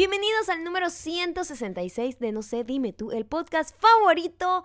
[0.00, 4.64] Bienvenidos al número 166 de No sé, dime tú, el podcast favorito.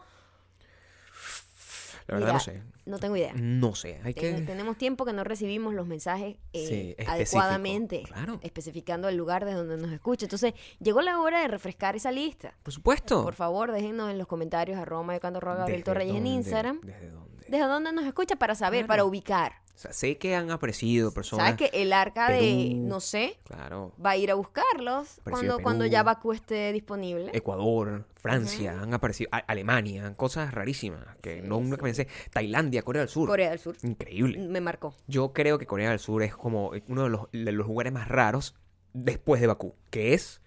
[2.07, 2.63] La verdad Mira, no sé.
[2.85, 3.33] No tengo idea.
[3.35, 3.99] No sé.
[4.05, 4.41] Hay Ten- que...
[4.43, 8.39] Tenemos tiempo que no recibimos los mensajes eh, Sí, adecuadamente, claro.
[8.43, 10.23] especificando el lugar de donde nos escucha.
[10.25, 12.55] Entonces, llegó la hora de refrescar esa lista.
[12.63, 13.21] Por supuesto.
[13.21, 16.27] Por favor, déjenos en los comentarios a Roma y cuando Gabriel ¿Desde Torreyes en?
[16.27, 16.79] Instagram.
[16.79, 17.34] ¿Desde dónde?
[17.47, 18.35] ¿Desde dónde nos escucha?
[18.35, 18.87] Para saber, Claro.
[18.87, 19.53] para ubicar.
[19.73, 21.47] O sea, sé que han aparecido personas.
[21.49, 23.91] ¿Sabes que el arca de, no sé, Claro.
[24.03, 25.63] va a ir a buscarlos cuando, Perú.
[25.63, 27.29] cuando ya Bakú esté disponible?
[27.33, 29.27] Ecuador, Francia, han aparecido.
[29.33, 31.03] A- Alemania, cosas rarísimas.
[31.21, 32.07] Que no nunca pensé.
[32.31, 33.27] Tailandia, Corea del Sur.
[33.27, 33.75] Corea del Sur.
[33.83, 34.37] Increíble.
[34.47, 34.95] Me marcó.
[35.07, 38.07] Yo creo que Corea del Sur es como uno de los, de los lugares más
[38.07, 38.55] raros
[38.93, 40.41] después de Bakú, que es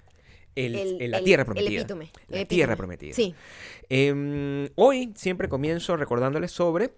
[0.55, 1.81] el, El- el- la tierra el prometida.
[1.81, 3.15] epítome, La tierra prometida.
[3.15, 3.35] Sí.
[3.89, 6.93] Em, hoy siempre comienzo recordándoles sobre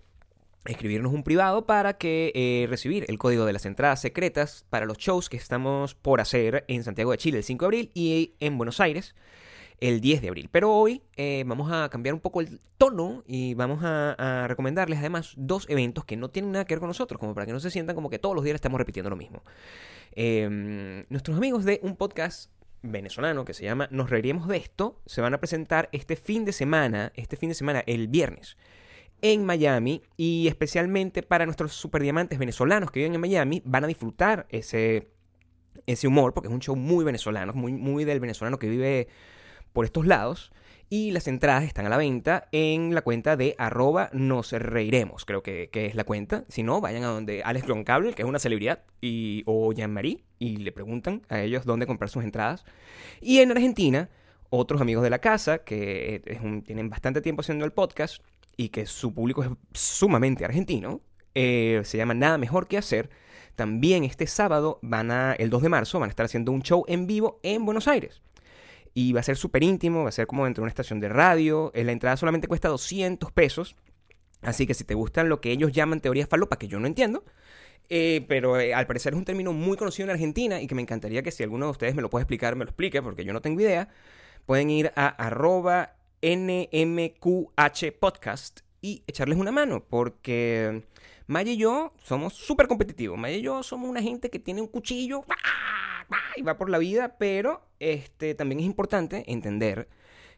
[0.66, 4.98] escribirnos un privado para que eh, recibir el código de las entradas secretas para los
[4.98, 8.58] shows que estamos por hacer en Santiago de Chile el 5 de abril y en
[8.58, 9.14] Buenos Aires
[9.80, 10.50] el 10 de abril.
[10.52, 14.98] Pero hoy eh, vamos a cambiar un poco el tono y vamos a, a recomendarles
[14.98, 17.60] además dos eventos que no tienen nada que ver con nosotros, como para que no
[17.60, 19.42] se sientan como que todos los días estamos repitiendo lo mismo.
[20.12, 22.50] Em, nuestros amigos de un podcast
[22.82, 26.52] venezolano que se llama Nos reiríamos de esto se van a presentar este fin de
[26.52, 28.56] semana, este fin de semana, el viernes,
[29.22, 34.46] en Miami y especialmente para nuestros superdiamantes venezolanos que viven en Miami van a disfrutar
[34.48, 35.08] ese,
[35.86, 39.08] ese humor porque es un show muy venezolano, muy, muy del venezolano que vive
[39.72, 40.52] por estos lados.
[40.92, 45.40] Y las entradas están a la venta en la cuenta de arroba nos reiremos, creo
[45.40, 46.44] que, que es la cuenta.
[46.48, 50.56] Si no, vayan a donde Alex Goncable, que es una celebridad, y, o Jean-Marie, y
[50.56, 52.64] le preguntan a ellos dónde comprar sus entradas.
[53.20, 54.10] Y en Argentina,
[54.50, 58.20] otros amigos de la casa, que un- tienen bastante tiempo haciendo el podcast,
[58.56, 61.02] y que su público es sumamente argentino,
[61.36, 63.10] eh, se llama Nada Mejor Que Hacer.
[63.54, 66.84] También este sábado, van a, el 2 de marzo, van a estar haciendo un show
[66.88, 68.22] en vivo en Buenos Aires.
[68.92, 71.08] Y va a ser súper íntimo, va a ser como dentro de una estación de
[71.08, 71.70] radio.
[71.74, 73.76] Eh, La entrada solamente cuesta 200 pesos.
[74.42, 77.24] Así que si te gustan lo que ellos llaman teoría falopa, que yo no entiendo,
[77.90, 80.82] eh, pero eh, al parecer es un término muy conocido en Argentina y que me
[80.82, 83.32] encantaría que si alguno de ustedes me lo puede explicar, me lo explique, porque yo
[83.32, 83.88] no tengo idea.
[84.46, 90.84] Pueden ir a arroba NMQH podcast y echarles una mano, porque
[91.26, 93.18] Maya y yo somos súper competitivos.
[93.18, 95.89] Maya y yo somos una gente que tiene un cuchillo ¡ah!
[96.36, 99.88] Y va por la vida, pero este, también es importante entender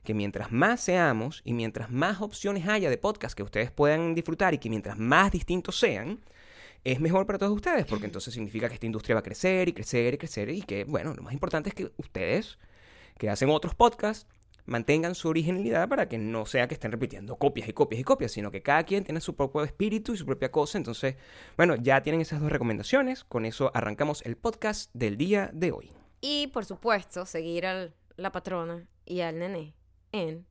[0.04, 4.54] que mientras más seamos y mientras más opciones haya de podcast que ustedes puedan disfrutar
[4.54, 6.20] y que mientras más distintos sean,
[6.84, 9.72] es mejor para todos ustedes, porque entonces significa que esta industria va a crecer y
[9.72, 12.58] crecer y crecer y que, bueno, lo más importante es que ustedes,
[13.18, 14.26] que hacen otros podcasts,
[14.66, 18.32] mantengan su originalidad para que no sea que estén repitiendo copias y copias y copias,
[18.32, 20.78] sino que cada quien tiene su propio espíritu y su propia cosa.
[20.78, 21.16] Entonces,
[21.56, 23.24] bueno, ya tienen esas dos recomendaciones.
[23.24, 25.92] Con eso arrancamos el podcast del día de hoy.
[26.20, 29.74] Y por supuesto, seguir a la patrona y al nene
[30.12, 30.46] en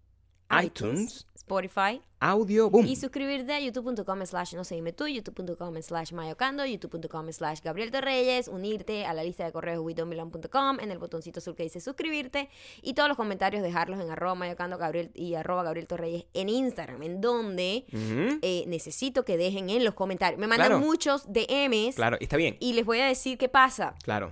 [0.63, 1.27] iTunes.
[1.35, 2.85] Spotify Audio, boom.
[2.85, 7.89] y suscribirte a youtube.com slash no sé dime tú, youtube.com slash mayocando, youtube.com slash Gabriel
[7.91, 12.47] Torreyes, unirte a la lista de correos widomilan.com en el botoncito azul que dice suscribirte
[12.83, 17.01] y todos los comentarios dejarlos en arroba mayocando Gabriel y arroba Gabriel Torreyes en Instagram,
[17.03, 20.39] en donde eh, necesito que dejen en los comentarios.
[20.39, 20.79] Me mandan Claro.
[20.79, 22.55] muchos DMs Claro, está bien.
[22.59, 23.95] y les voy a decir qué pasa.
[24.03, 24.31] Claro.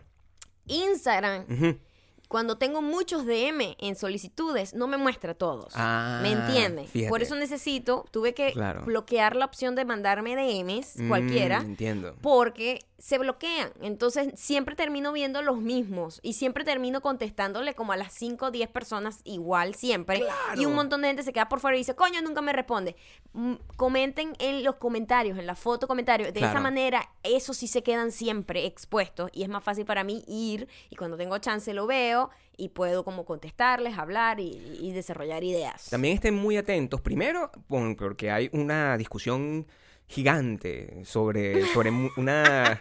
[0.68, 1.80] Instagram.
[2.30, 5.74] Cuando tengo muchos DM en solicitudes, no me muestra todos.
[5.76, 6.90] Ah, ¿Me entiendes?
[7.10, 8.84] Por eso necesito, tuve que Claro.
[8.86, 12.16] bloquear la opción de mandarme DMs, Mm, cualquiera, entiendo.
[12.22, 13.72] porque se bloquean.
[13.82, 18.52] Entonces siempre termino viendo los mismos y siempre termino contestándole como a las 5 o
[18.52, 20.20] 10 personas igual siempre.
[20.20, 20.62] Claro.
[20.62, 22.96] Y un montón de gente se queda por fuera y dice, coño, nunca me responde.
[23.34, 26.34] Mm, comenten en los comentarios, en la foto comentarios.
[26.34, 30.24] De esa manera, esos sí se quedan siempre expuestos y es más fácil para mí
[30.28, 35.44] ir y cuando tengo chance lo veo y puedo como contestarles, hablar y, y desarrollar
[35.44, 35.90] ideas.
[35.90, 39.66] También estén muy atentos, primero, porque hay una discusión
[40.10, 42.80] gigante sobre, sobre una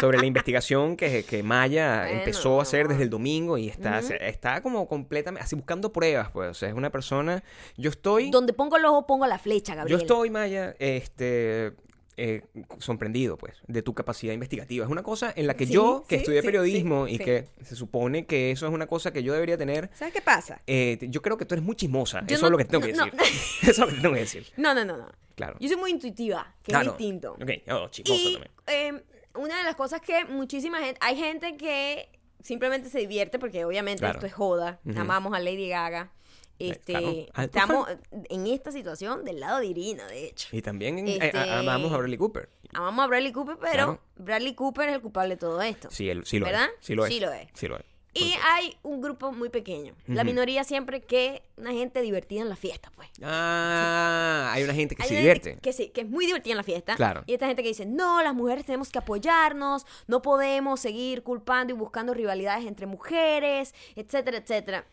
[0.00, 4.00] sobre la investigación que, que Maya Bueno, empezó a hacer desde el domingo y está,
[4.00, 6.48] se- está como completamente así buscando pruebas, pues.
[6.50, 7.44] O sea, es una persona.
[7.76, 8.30] Yo estoy.
[8.30, 10.00] Donde pongo el ojo, pongo la flecha, Yo Gabriel.
[10.00, 11.74] estoy, Maya, este.
[12.16, 12.42] eh,
[12.78, 14.84] sorprendido, pues, de tu capacidad investigativa.
[14.86, 17.48] Es una cosa en la que Sí, yo, que sí, estudié sí, periodismo y que
[17.62, 20.60] se supone que eso es una cosa que yo debería tener, ¿Sabes qué pasa?
[20.66, 22.20] eh, yo creo que tú eres muy chismosa.
[22.26, 23.12] Yo eso no- es lo que te tengo que decir.
[23.14, 23.22] no.
[23.62, 24.46] eso es lo que te tengo que decir.
[24.56, 25.08] No, no, no, no.
[25.34, 25.56] Claro.
[25.60, 26.92] Yo soy muy intuitiva, que Claro.
[26.92, 27.32] es distinto.
[27.32, 28.50] Ok, oh, Y también.
[28.66, 29.02] eh,
[29.34, 32.08] una de las cosas que muchísima gente, hay gente que
[32.42, 34.14] simplemente se divierte porque obviamente Claro.
[34.18, 36.10] esto es joda, amamos a Lady Gaga.
[36.58, 37.14] Este, claro.
[37.32, 37.88] Ah, estamos
[38.28, 40.48] en esta situación del lado de Irina, de hecho.
[40.54, 42.50] Y también eh, Este- a- amamos a Bradley Cooper.
[42.74, 44.00] Amamos a Bradley Cooper, pero Claro.
[44.16, 45.88] Bradley Cooper es el culpable de todo esto.
[45.90, 46.66] Sí, él, sí lo ¿Verdad?
[46.78, 46.84] es.
[46.86, 47.12] Sí lo es.
[47.14, 47.48] Sí lo es.
[47.54, 47.84] Sí lo es.
[48.12, 49.94] Y hay un grupo muy pequeño.
[50.06, 53.08] La minoría siempre que una gente divertida en la fiesta, pues.
[53.22, 55.50] Ah, hay una gente que Hay se divierte.
[55.50, 56.96] gente Que, sí, que es muy divertida en la fiesta.
[56.96, 57.22] Claro.
[57.26, 61.72] Y esta gente que dice, no, las mujeres tenemos que apoyarnos, no podemos seguir culpando
[61.72, 64.84] y buscando rivalidades entre mujeres, etcétera, etcétera.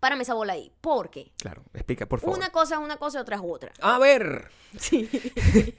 [0.00, 0.72] Párame esa bola ahí.
[0.80, 2.36] Porque Claro, explica, por favor.
[2.38, 3.72] una cosa es una cosa y otra es otra.
[3.80, 4.48] A ver.
[4.78, 5.08] Sí.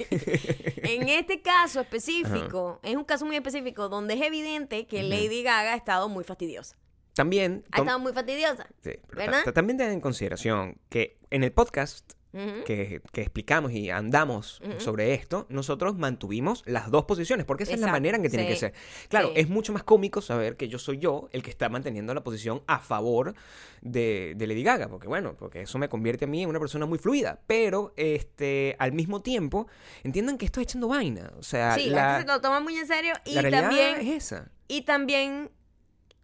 [0.83, 5.73] en este caso específico, es un caso muy específico donde es evidente que Lady Gaga
[5.73, 6.75] ha estado muy fastidiosa.
[7.13, 8.67] También, Ha estado muy fastidiosa.
[8.81, 9.43] sí, pero ¿verdad?
[9.43, 15.15] ta- también ten en consideración que en el podcast Que, que explicamos y andamos sobre
[15.15, 18.51] esto, nosotros mantuvimos las dos posiciones, porque esa es la manera en que tiene sí,
[18.51, 18.73] que ser.
[19.07, 19.33] Claro, sí.
[19.37, 22.61] es mucho más cómico saber que yo soy yo el que está manteniendo la posición
[22.67, 23.33] a favor
[23.81, 26.85] de, de Lady Gaga, porque bueno, porque eso me convierte a mí en una persona
[26.85, 29.67] muy fluida, pero este al mismo tiempo
[30.03, 32.87] entiendan que estoy echando vaina, o sea, Sí, la, gente se lo toma muy en
[32.87, 34.51] serio y la realidad también es esa.
[34.67, 35.49] Y también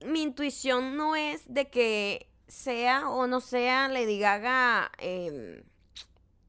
[0.05, 5.74] mi intuición no es de que sea o no sea Lady Gaga eh, No.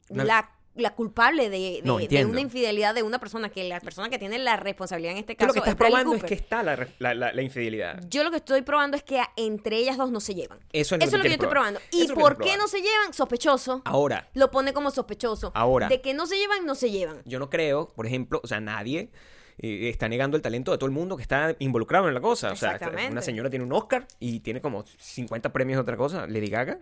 [0.08, 2.30] La, la culpable de, de- No, de entiendo.
[2.32, 5.38] una infidelidad de una persona, que la persona que tiene la responsabilidad en este Tú
[5.46, 8.00] caso lo que estás es probando es que está la, la- la- infidelidad.
[8.08, 10.58] Yo lo que estoy probando es que entre ellas dos no se llevan.
[10.72, 11.80] Eso es lo Eso que es lo que yo estoy probando.
[11.92, 13.12] ¿Y es por qué no se llevan?
[13.14, 13.82] Sospechoso.
[13.86, 15.50] Ahora, Lo pone como sospechoso.
[15.54, 15.88] Ahora.
[15.88, 17.22] De que no se llevan, no se llevan.
[17.24, 19.10] Yo no creo, por ejemplo, o sea, nadie
[19.58, 22.52] eh, está negando el talento de todo el mundo que está involucrado en la cosa.
[22.52, 22.78] O sea,
[23.10, 26.80] una señora tiene un Oscar y tiene como 50 premios de otra cosa, Lady Gaga.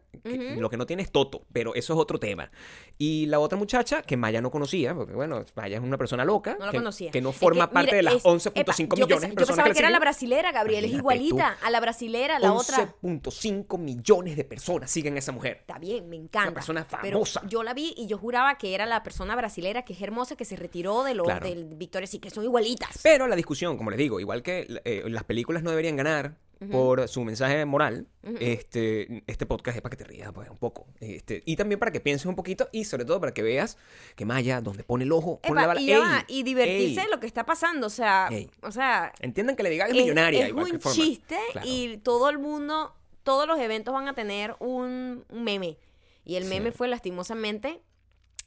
[0.56, 2.50] Lo que no tiene es Toto, pero eso es otro tema.
[2.96, 6.56] Y la otra muchacha, que Maya no conocía, porque bueno, Maya es una persona loca.
[6.58, 7.10] No la que, conocía.
[7.10, 9.28] Que no Es forma que, parte mira, de las es- 11.5 epa, yo millones de
[9.28, 10.84] Yo personas pensaba que, que era la brasilera, Gabriel.
[10.84, 10.96] Es tú.
[10.98, 12.94] igualita a la brasilera, la otra.
[13.02, 15.58] 11.5 millones de personas siguen a esa mujer.
[15.60, 16.48] Está bien, me encanta.
[16.50, 17.42] Una persona Pero famosa.
[17.48, 20.44] yo la vi y yo juraba que era la persona brasilera que es hermosa, que
[20.44, 21.48] se retiró de los Claro.
[21.48, 22.32] del Victoria's Secret.
[22.32, 23.00] Son igualitas.
[23.02, 26.36] Pero la discusión, como les digo, igual que eh, las películas no deberían ganar
[26.70, 28.06] por su mensaje moral,
[28.40, 30.86] este, este podcast es para que te rías pues, un poco.
[31.00, 33.76] Este, y también para que pienses un poquito y sobre todo para que veas
[34.16, 35.80] que Maya, donde pone el ojo, pone Epa, la bala.
[35.80, 36.00] y, ya ¡Ey!
[36.02, 37.06] va, y divertirse ¡Ey!
[37.06, 37.86] de lo que está pasando.
[37.86, 38.50] O sea, Ey.
[38.62, 40.42] o sea Entiendan que Lady Gaga es, es, millonaria.
[40.44, 41.66] es igual un chiste Claro.
[41.70, 45.78] y todo el mundo, todos los eventos van a tener un, un meme.
[46.24, 46.48] Y el Sí.
[46.50, 47.80] meme fue lastimosamente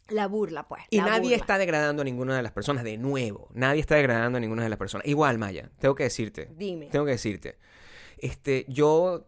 [0.10, 0.84] la burla, pues.
[0.90, 1.36] Y nadie burla.
[1.36, 3.50] está degradando a ninguna de las personas, de nuevo.
[3.54, 5.06] Nadie está degradando a ninguna de las personas.
[5.06, 6.50] Igual, Maya, tengo que decirte.
[6.56, 6.88] Dime.
[6.88, 7.58] Tengo que decirte.
[8.18, 9.26] Este, yo,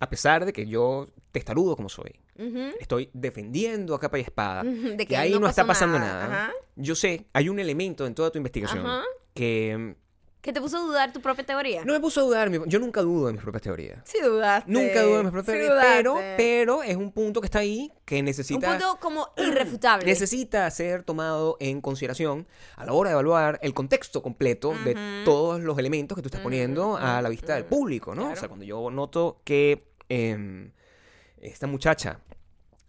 [0.00, 2.12] a pesar de que yo testarudo como soy,
[2.80, 6.52] estoy defendiendo a capa y espada de que, que ahí no no, está pasando nada.
[6.76, 8.86] Yo sé, hay un elemento en toda tu investigación
[9.34, 9.96] que
[10.44, 11.86] ¿Que te puso a dudar tu propia teoría?
[11.86, 12.50] no me puso a dudar.
[12.50, 14.00] mi- Yo nunca dudo de mis propias teorías.
[14.04, 14.70] Sí dudaste.
[14.70, 15.86] Nunca dudo de mis propias Sí teorías.
[15.96, 18.68] Pero, pero es un punto que está ahí que Un necesita.
[18.68, 20.04] punto como irrefutable.
[20.04, 22.46] Necesita ser tomado en consideración
[22.76, 26.42] a la hora de evaluar el contexto completo de todos los elementos que tú estás
[26.42, 28.30] poniendo a la vista del público, ¿no?
[28.30, 30.72] O sea, cuando yo noto que em,
[31.38, 32.20] esta muchacha,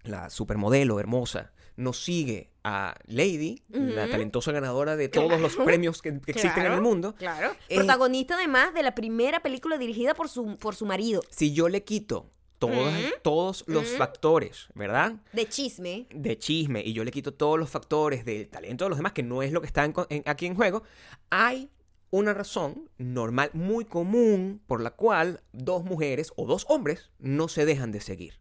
[0.03, 6.19] la supermodelo hermosa, no sigue a Lady, la talentosa ganadora de todos los premios que,
[6.19, 7.13] que existen en el mundo.
[7.15, 7.55] Claro.
[7.69, 11.21] Eh, Protagonista además de la primera película dirigida por su, por su marido.
[11.29, 12.91] Si yo le quito todos,
[13.21, 15.13] todos los factores, ¿verdad?
[15.33, 16.07] De chisme.
[16.09, 19.21] de chisme y yo le quito todos los factores del talento de los demás, que
[19.23, 20.81] no es lo que está en co- en- aquí en juego,
[21.29, 21.69] hay
[22.11, 27.65] una razón normal, muy común, por la cual dos mujeres o dos hombres no se
[27.65, 28.39] dejan de seguir.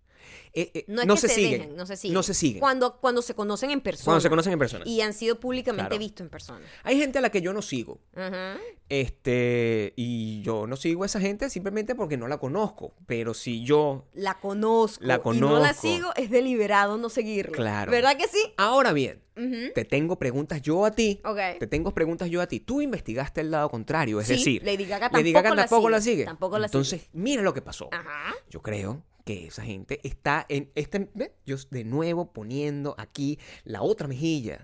[0.52, 1.76] Eh, eh, No es que se, se, siguen.
[1.76, 2.14] no se siguen.
[2.14, 2.60] No se siguen.
[2.60, 4.04] Cuando, cuando se conocen en persona.
[4.04, 4.84] Cuando se conocen en persona.
[4.86, 5.98] Y han sido públicamente Claro.
[5.98, 6.64] vistos en persona.
[6.82, 8.00] Hay gente a la que yo no sigo.
[8.88, 12.94] Este, y yo no sigo a esa gente simplemente porque no la conozco.
[13.06, 14.06] Pero si yo.
[14.12, 15.04] La conozco.
[15.04, 15.80] La Y no la conozco.
[15.80, 17.52] sigo, es deliberado no seguirla.
[17.52, 17.90] Claro.
[17.90, 18.38] ¿Verdad que sí?
[18.56, 19.22] Ahora bien,
[19.74, 21.20] te tengo preguntas yo a ti.
[21.24, 21.58] Ok.
[21.58, 22.60] Te tengo preguntas yo a ti.
[22.60, 25.82] Tú investigaste el lado contrario, es Sí, decir, Lady Gaga Lady tampoco Gaga la tampoco
[25.82, 25.90] sigue.
[25.90, 26.24] la sigue.
[26.24, 27.88] Tampoco la Entonces, mira lo que pasó.
[27.92, 28.34] Ajá.
[28.50, 31.32] Yo creo que esa gente está en este, ¿ve?
[31.46, 34.60] yo de nuevo poniendo aquí la otra mejilla.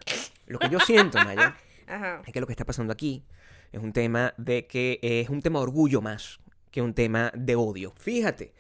[0.47, 2.23] Lo que yo siento, Maya, Ajá.
[2.27, 3.25] es que lo que está pasando aquí
[3.73, 6.41] es un tema de que es un tema de orgullo más
[6.71, 7.93] que un tema de odio.
[7.97, 8.55] Fíjate,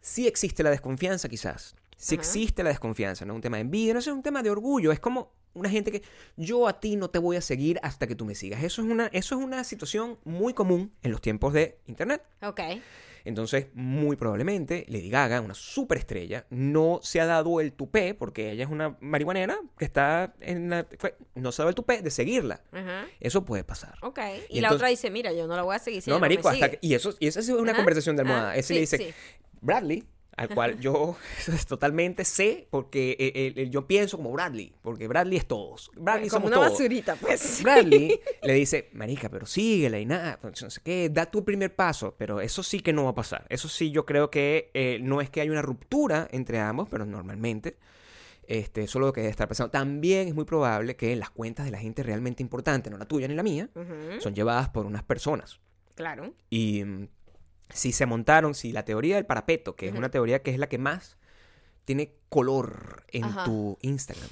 [0.00, 1.76] sí existe la desconfianza quizás.
[1.96, 2.20] Sí Ajá.
[2.22, 4.92] existe la desconfianza, no es un tema de envidia, no es un tema de orgullo,
[4.92, 6.02] es como una gente que
[6.36, 8.62] yo a ti no te voy a seguir hasta que tú me sigas.
[8.64, 12.22] Eso es una, eso es una situación muy común en los tiempos de internet.
[12.42, 12.60] Ok.
[13.24, 18.64] Entonces, muy probablemente, Lady Gaga, una superestrella, no se ha dado el tupé, porque ella
[18.64, 20.86] es una marihuanera que está en la...
[20.98, 22.60] fue- no se ha dado el tupé de seguirla.
[22.72, 23.06] Ajá.
[23.20, 23.94] Eso puede pasar.
[24.02, 24.18] Ok.
[24.50, 26.18] Y, Y la entonces- otra dice, mira, yo no la voy a seguir si no,
[26.20, 26.78] marico, hasta sigue.
[26.78, 28.50] que- y eso y esa es una conversación de almohada.
[28.50, 29.14] Ah, Ese sí, le dice, sí.
[29.62, 30.04] Bradley,
[30.36, 31.16] al cual yo
[31.68, 35.90] totalmente sé porque eh, yo pienso como Bradley, porque Bradley es todos.
[35.94, 36.72] Bradley Como somos una todos.
[36.72, 37.60] basurita, pues.
[37.64, 41.74] Bradley le dice, marica, pero síguela y nada, pues, no sé qué, da tu primer
[41.74, 43.46] paso, pero eso sí que no va a pasar.
[43.48, 47.06] Eso sí yo creo que eh, no es que haya una ruptura entre ambos, pero
[47.06, 47.76] normalmente
[48.46, 49.70] este, eso es lo que debe estar pasando.
[49.70, 53.28] También es muy probable que las cuentas de la gente realmente importante, no la tuya
[53.28, 53.70] ni la mía,
[54.18, 55.60] son llevadas por unas personas.
[55.94, 56.34] Claro.
[56.50, 56.82] Y
[57.74, 60.68] si se montaron, si la teoría del parapeto, que es una teoría que es la
[60.68, 61.18] que más
[61.84, 63.44] tiene color en Ajá.
[63.44, 64.30] tu Instagram,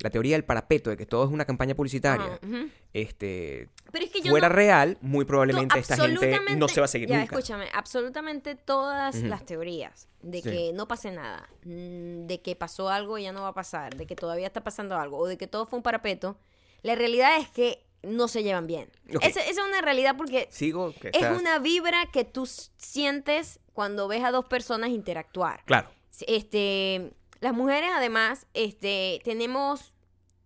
[0.00, 2.68] la teoría del parapeto, de que todo es una campaña publicitaria, ujú.
[2.92, 6.84] este, Pero es que yo fuera no- real, muy probablemente esta gente no se va
[6.84, 7.34] a seguir ya, nunca.
[7.36, 10.48] escúchame, absolutamente todas las teorías de Sí.
[10.50, 13.96] que no pase nada, mm, de que pasó algo y ya no va a pasar,
[13.96, 16.38] de que todavía está pasando algo, o de que todo fue un parapeto,
[16.82, 18.90] la realidad es que no se llevan bien.
[19.14, 19.24] Ok.
[19.24, 24.08] Esa, esa es una realidad porque Sigo que es una vibra que tú sientes cuando
[24.08, 25.62] ves a dos personas interactuar.
[25.64, 25.90] Claro,
[26.26, 29.94] Este, las mujeres además, este, tenemos,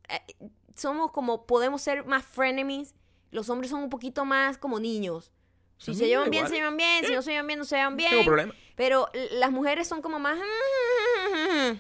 [0.09, 0.21] eh,
[0.77, 2.95] somos como, podemos ser más frenemies.
[3.31, 5.33] Los hombres son un poquito más como niños.
[5.79, 7.05] Si se llevan bien, se llevan bien.
[7.05, 8.11] Si no se llevan bien, no se llevan no bien.
[8.11, 8.55] tengo problema.
[8.77, 10.39] Pero las mujeres son como más...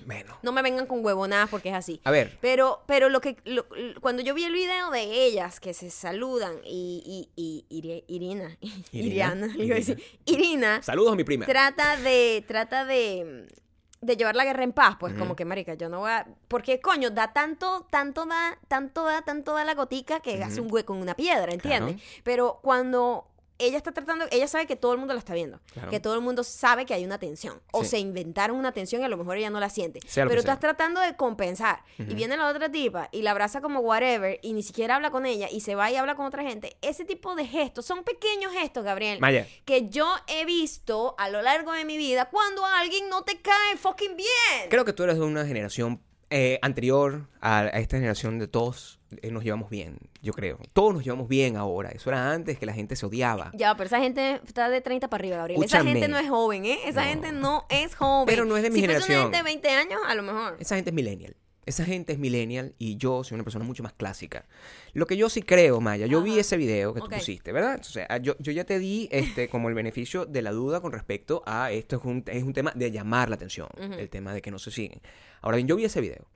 [0.07, 2.00] Bueno, No me vengan con huevonadas porque es así.
[2.05, 3.67] a ver, Pero, pero lo que lo-
[4.00, 8.57] cuando yo vi el video de ellas que se saludan y, y, y Iri- Irina,
[8.93, 11.47] Iriana, le iba a decir, Irina saludos a mi prima.
[11.47, 13.49] trata de trata de
[14.00, 16.81] de llevar la guerra en paz, pues como que marica, yo no voy a porque
[16.81, 20.93] coño, da tanto tanto da tanto da tanto da la gotica que hace un hueco
[20.95, 21.95] en una piedra, ¿entiendes?
[22.02, 22.21] Claro.
[22.25, 23.29] Pero cuando
[23.59, 25.91] ella está tratando, ella sabe que todo el mundo la está viendo, Claro.
[25.91, 27.91] que todo el mundo sabe que hay una tensión, o Sí.
[27.91, 30.53] se inventaron una tensión y a lo mejor ella no la siente, Sea pero sea.
[30.53, 32.15] estás tratando de compensar y Ujú.
[32.15, 35.49] viene la otra tipa y la abraza como whatever y ni siquiera habla con ella
[35.51, 36.77] y se va y habla con otra gente.
[36.83, 41.43] Ese tipo de gestos son pequeños gestos, Gabriel Maya, que yo he visto a lo
[41.43, 44.71] largo de mi vida cuando a alguien no te cae fucking bien.
[44.71, 48.99] creo que tú eres de una generación eh, anterior a, a esta generación de todos
[49.31, 50.59] nos llevamos bien, yo creo.
[50.73, 51.90] Todos nos llevamos bien ahora.
[51.90, 53.50] Eso era antes que la gente se odiaba.
[53.54, 55.62] Ya, pero esa gente está de 30 para arriba, Gabriel.
[55.62, 56.78] Esa gente no es joven, ¿eh?
[56.87, 57.09] Esa No.
[57.09, 58.26] gente no es joven.
[58.26, 59.16] Pero no es de mi si fuese generación.
[59.28, 60.57] una gente de 20 años, a lo mejor.
[60.61, 61.37] Esa gente es millennial.
[61.64, 64.47] Esa gente es millennial y yo soy una persona mucho más clásica.
[64.95, 67.78] Lo que yo sí creo, Maya, yo vi ese video que tú pusiste, ¿verdad?
[67.81, 70.90] O sea, yo, yo ya te di este como el beneficio de la duda con
[70.90, 74.42] respecto a esto es un, es un tema de llamar la atención, el tema de
[74.42, 75.00] que no se siguen.
[75.40, 76.26] Ahora bien, yo vi ese video.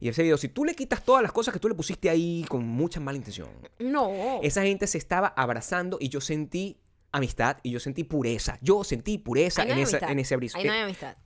[0.00, 2.44] Y ese video, si tú le quitas todas las cosas que tú le pusiste ahí
[2.48, 4.40] con mucha mala intención, No.
[4.42, 6.78] esa gente se estaba abrazando y yo sentí
[7.12, 8.58] amistad y yo sentí pureza.
[8.60, 10.58] Yo sentí pureza no en, esa, en ese abrizo.
[10.58, 11.16] Ahí no hay amistad.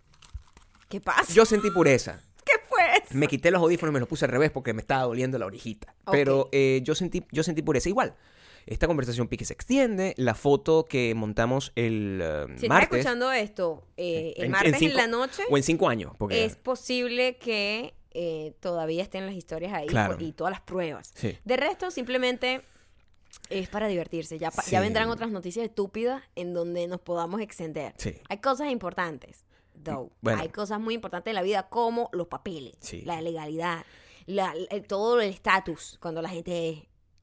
[0.91, 1.33] ¿Qué pasa?
[1.33, 2.23] Yo sentí pureza.
[3.13, 5.47] Me quité los audífonos y me los puse al revés porque me estaba doliendo la
[5.47, 5.95] orejita.
[6.11, 8.15] Pero eh, yo sentí yo sentí pureza igual.
[8.67, 10.13] Esta conversación pique se extiende.
[10.19, 12.99] La foto que montamos el eh, Si estás martes.
[12.99, 16.13] escuchando esto eh, el en- martes en, cinco- la noche, O en cinco años.
[16.19, 20.15] Porque, es posible que eh, todavía estén las historias ahí Claro.
[20.15, 21.13] por- y todas las pruebas.
[21.15, 21.39] Sí.
[21.45, 22.63] De resto, simplemente
[23.49, 24.39] es para divertirse.
[24.39, 24.73] Ya, pa- Sí.
[24.73, 27.95] ya vendrán otras noticias estúpidas en donde nos podamos extender.
[27.97, 28.15] Sí.
[28.29, 29.47] Hay cosas importantes,
[29.83, 30.11] though.
[30.21, 30.41] Bueno.
[30.43, 33.03] Hay cosas muy importantes en la vida como los papeles, Sí.
[33.03, 33.85] la legalidad,
[34.27, 36.79] la- el- todo el estatus cuando la gente es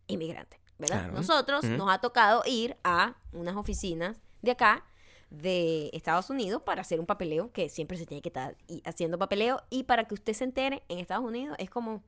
[0.08, 0.60] inmigrante.
[0.78, 1.04] ¿verdad?
[1.04, 1.14] Claro.
[1.14, 4.84] Nosotros nos ha tocado ir a unas oficinas de acá
[5.30, 9.62] de Estados Unidos para hacer un papeleo que siempre se tiene que estar haciendo papeleo
[9.70, 12.04] y para que usted se entere en Estados Unidos es como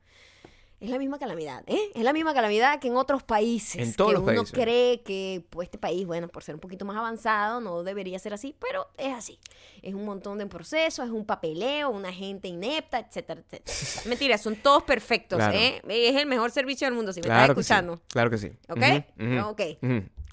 [0.80, 1.90] es la misma calamidad, ¿eh?
[1.94, 3.80] Es la misma calamidad que en otros países.
[3.82, 4.52] En todos que los uno países.
[4.52, 8.32] cree que pues, este país, bueno, por ser un poquito más avanzado, no debería ser
[8.34, 9.38] así, pero es así.
[9.82, 14.02] Es un montón de procesos, es un papeleo, una gente inepta, etcétera, etcétera.
[14.08, 15.56] Mentira, son todos perfectos, Claro.
[15.58, 15.82] ¿eh?
[15.88, 18.00] Es el mejor servicio del mundo, si me Claro estás sí, escuchando.
[18.08, 18.52] Claro que sí.
[18.68, 18.82] ¿Ok?
[19.20, 19.60] Ujú, Ok.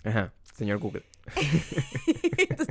[0.04, 0.34] Ajá.
[0.56, 1.04] Señor Google.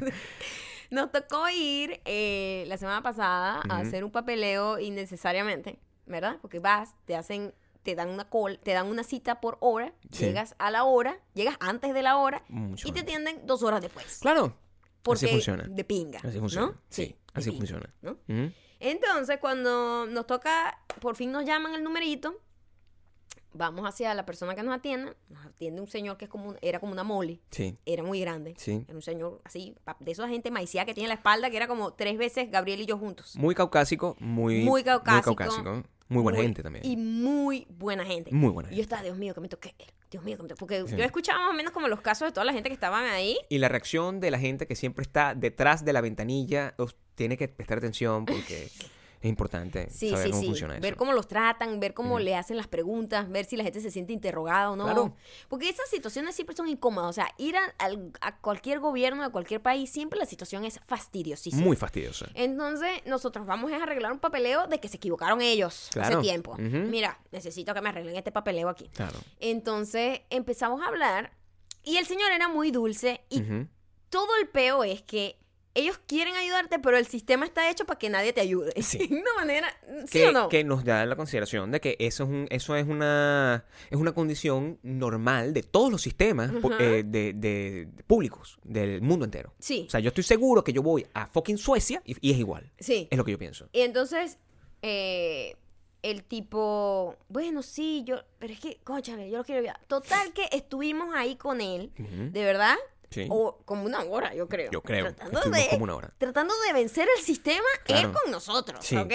[0.90, 6.36] Nos tocó ir eh, la semana pasada a hacer un papeleo innecesariamente, ¿verdad?
[6.40, 7.52] Porque vas, te hacen,
[7.84, 10.24] te dan una call, te dan una cita por hora, Sí.
[10.24, 13.80] llegas a la hora, llegas antes de la hora Mucho y te atienden dos horas
[13.80, 14.18] después.
[14.20, 14.56] Claro.
[15.02, 15.64] Porque así funciona.
[15.68, 16.18] de pinga.
[16.24, 16.66] Así funciona.
[16.68, 16.74] ¿no?
[16.88, 18.52] Sí, así pinga, funciona.
[18.80, 22.40] Entonces, cuando nos toca, por fin nos llaman el numerito,
[23.52, 26.58] vamos hacia la persona que nos atiende, nos atiende un señor que es como, un-
[26.60, 28.54] era como una mole, Sí, era muy grande.
[28.58, 28.84] sí.
[28.88, 31.92] Era un señor así, de esa gente maicía que tiene la espalda, que era como
[31.92, 33.36] tres veces Gabriel y yo juntos.
[33.36, 35.30] Muy caucásico, muy, Muy caucásico.
[35.30, 35.82] Muy, caucásico.
[36.08, 36.84] Muy buena gente también.
[36.84, 38.30] Y muy buena gente.
[38.32, 39.74] Muy buena Y yo estaba, Dios mío, que me toqué.
[40.10, 40.58] Dios mío, que me toqué.
[40.60, 40.96] Porque Sí.
[40.96, 43.36] yo escuchaba más o menos como los casos de toda la gente que estaban ahí.
[43.48, 47.36] Y la reacción de la gente que siempre está detrás de la ventanilla, os tiene
[47.36, 48.68] que prestar atención porque
[49.24, 50.46] Es importante Sí, saber sí, cómo sí.
[50.48, 50.82] funciona eso.
[50.82, 53.90] Ver cómo los tratan, ver cómo le hacen las preguntas, ver si la gente se
[53.90, 54.84] siente interrogada o no.
[54.84, 55.16] Claro.
[55.48, 57.08] Porque esas situaciones siempre son incómodas.
[57.08, 60.78] O sea, ir a, al- a cualquier gobierno de cualquier país, siempre la situación es
[60.84, 61.62] fastidiosísima.
[61.64, 62.26] Muy fastidioso.
[62.34, 66.18] Entonces, nosotros vamos a arreglar un papeleo de que se equivocaron ellos Claro.
[66.18, 66.56] hace tiempo.
[66.58, 68.88] Mira, necesito que me arreglen este papeleo aquí.
[68.94, 69.18] Claro.
[69.40, 71.32] Entonces, empezamos a hablar
[71.82, 73.42] y el señor era muy dulce y
[74.10, 75.38] todo el peo es que
[75.74, 78.72] ellos quieren ayudarte, pero el sistema está hecho para que nadie te ayude.
[78.82, 78.98] Sí.
[79.08, 79.68] De una manera,
[80.06, 80.48] ¿sí que, o no?
[80.48, 84.12] que nos da la consideración de que eso es un, eso es una es una
[84.12, 89.52] condición normal de todos los sistemas eh, de, de- de públicos del mundo entero.
[89.58, 92.38] Sí, O sea, yo estoy seguro que yo voy a fucking Suecia y, y es
[92.38, 92.70] igual.
[92.78, 93.08] sí.
[93.10, 93.68] Es lo que yo pienso.
[93.72, 94.38] Y entonces,
[94.82, 95.56] eh,
[96.02, 99.72] el tipo, bueno, sí, yo, pero es que, conchale, yo lo quiero ver.
[99.88, 102.76] Total que estuvimos ahí con él, de verdad,
[103.14, 103.26] Sí.
[103.30, 104.70] o como una hora, yo creo.
[104.72, 105.14] Yo creo.
[105.14, 106.14] Tratando de, como una hora.
[106.18, 108.08] tratando de vencer el sistema, Claro.
[108.08, 108.96] él con nosotros, Sí.
[108.96, 109.12] ¿ok?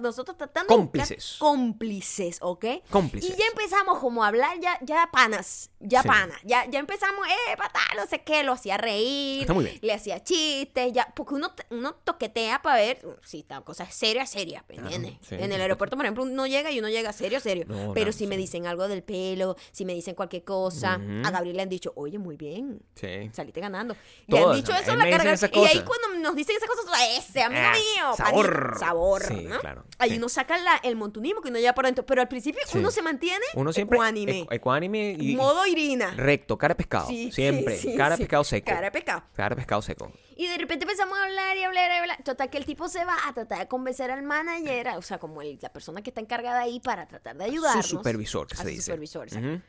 [0.00, 1.36] Nosotros tratando de buscar Cómplices.
[1.38, 2.64] cómplices, ¿ok?
[2.90, 3.30] Cómplices.
[3.30, 6.08] Y ya empezamos como a hablar ya, ya panas, ya Sí.
[6.08, 9.78] panas, ya, ya empezamos, eh, patá, no sé qué, lo hacía reír, Está muy bien.
[9.82, 13.94] le hacía chistes, ya, porque uno, uno toquetea para ver uh, si esta cosa es
[13.94, 15.14] seria, seria, ¿me entiendes?
[15.22, 18.06] sí, en el aeropuerto, por ejemplo, uno llega y uno llega serio, serio, No, pero
[18.06, 21.62] no, si me dicen algo del pelo, si me dicen cualquier cosa, a Gabriel le
[21.62, 23.30] han dicho, oye, muy bien, Sí.
[23.40, 23.94] Saliste ganando.
[23.94, 25.34] Han Todas, dicho a eso la carga.
[25.52, 26.84] Y ahí cuando nos dicen esas cosas,
[27.18, 28.60] ese amigo Ah, mío, sabor.
[28.62, 29.58] panita, sabor, Sí, ¿no?
[29.60, 30.16] claro, Ahí sí.
[30.16, 32.78] uno saca la- el montunismo que uno lleva por dentro, pero al principio Sí.
[32.78, 36.12] uno se mantiene Uno siempre ecuánime, ecu- ecuánime y modo Irina.
[36.16, 37.08] recto, cara de pescado.
[37.08, 37.78] Siempre.
[37.96, 38.66] cara pescado seco.
[38.70, 39.22] Cara pescado.
[39.34, 40.12] Cara pescado seco.
[40.36, 42.22] Y de repente empezamos a hablar y hablar y hablar.
[42.24, 45.42] Total que el tipo se va a tratar de convencer al manager, o sea, como
[45.42, 47.84] el- la persona que está encargada ahí para tratar de ayudarnos.
[47.86, 48.82] Su supervisor, que a se su dice.
[48.82, 49.48] supervisor, exacto.
[49.48, 49.60] Ujú.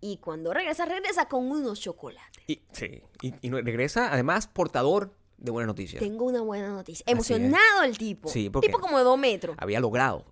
[0.00, 2.42] Y cuando regresa, regresa con unos chocolates.
[2.46, 3.02] Y, sí.
[3.22, 6.00] Y, regresa, además, portador de buenas noticias.
[6.00, 7.04] Tengo una buena noticia.
[7.06, 8.28] Emocionado el tipo.
[8.28, 9.56] Sí, porque- tipo como de dos metros.
[9.58, 10.26] Había logrado.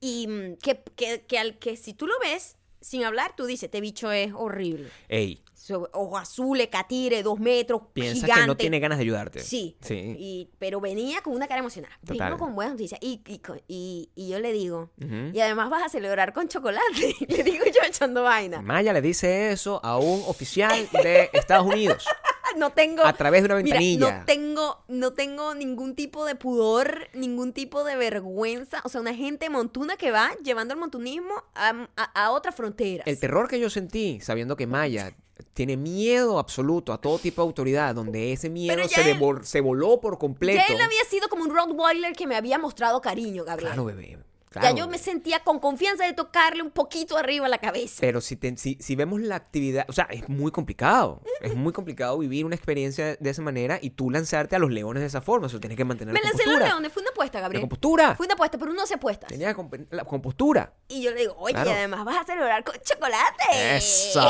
[0.00, 3.64] Y mm, que, que, que, al, que si tú lo ves sin hablar, tú dices,
[3.64, 4.90] este bicho es horrible.
[5.08, 8.32] Ey, Ojo azul, catire, dos metros, gigante.
[8.40, 9.40] que no tiene ganas de ayudarte.
[9.40, 9.76] Sí.
[9.80, 10.14] Sí.
[10.18, 11.94] Y, pero venía con una cara emocionada.
[12.04, 12.30] Total.
[12.30, 13.00] Vengo con buenas noticias.
[13.02, 14.90] Y, y, y, y yo le digo,
[15.32, 17.14] y además vas a celebrar con chocolate.
[17.28, 18.62] le digo yo echando vaina.
[18.62, 22.06] Maya le dice eso a un oficial de Estados Unidos
[22.56, 23.04] No tengo.
[23.04, 24.18] a través de una Mira, ventanilla.
[24.20, 28.80] no tengo, no tengo ningún tipo de pudor, ningún tipo de vergüenza.
[28.84, 33.06] O sea, una gente montuna que va llevando el montunismo a, a, a otras fronteras.
[33.06, 35.12] El terror que yo sentí sabiendo que Maya
[35.54, 39.42] tiene miedo absoluto a todo tipo de autoridad, donde ese miedo ya se, él- devol-
[39.42, 40.62] se voló por completo.
[40.68, 43.70] ya él había sido como un Rottweiler que me había mostrado cariño, Gabriel.
[43.72, 44.18] Claro, bebé.
[44.54, 44.76] Ya claro.
[44.78, 47.98] yo me sentía con confianza de tocarle un poquito arriba la cabeza.
[48.00, 51.20] Pero si, te- si, si vemos la actividad, o sea, es muy complicado.
[51.42, 55.02] Es muy complicado vivir una experiencia de esa manera y tú lanzarte a los leones
[55.02, 55.48] de esa forma.
[55.48, 56.64] Eso tienes que mantener Me la lancé compostura.
[56.66, 57.60] los leones, fue una apuesta, La Gabriel.
[57.60, 58.16] compostura.
[58.16, 59.26] Fue una apuesta, pero uno se apuesta.
[59.26, 59.54] Tenía
[59.90, 60.72] la compostura.
[60.88, 61.70] Y yo le digo, oye, Claro.
[61.72, 63.76] además vas a celebrar con chocolate.
[63.76, 64.20] ¡Eso!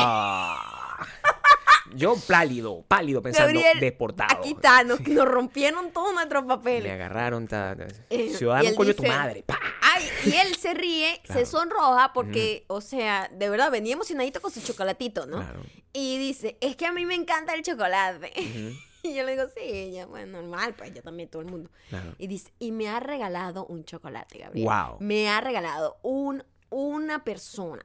[1.94, 4.38] Yo pálido, pálido pensando Gabriel, deportado.
[4.38, 6.92] Aquí está, nos, nos rompieron todos nuestros Me papeles.
[6.92, 9.42] agarraron, ta- ta- Eh, ciudadano coño tu madre.
[9.42, 9.58] ¡pa!
[9.80, 11.40] Ay, y él se ríe, Claro.
[11.40, 15.38] se sonroja porque, o sea, de verdad venía emocionadito con su chocolatito, ¿no?
[15.38, 15.62] Claro.
[15.94, 18.32] Y dice, es que a mí me encanta el chocolate.
[19.00, 21.70] Y yo le digo, sí, ya, bueno, normal, pues yo también, todo el mundo.
[21.88, 22.16] claro.
[22.18, 24.66] Y dice, y me ha regalado un chocolate, Gabriel.
[24.66, 24.96] Wow.
[24.98, 27.80] Me ha regalado un, una persona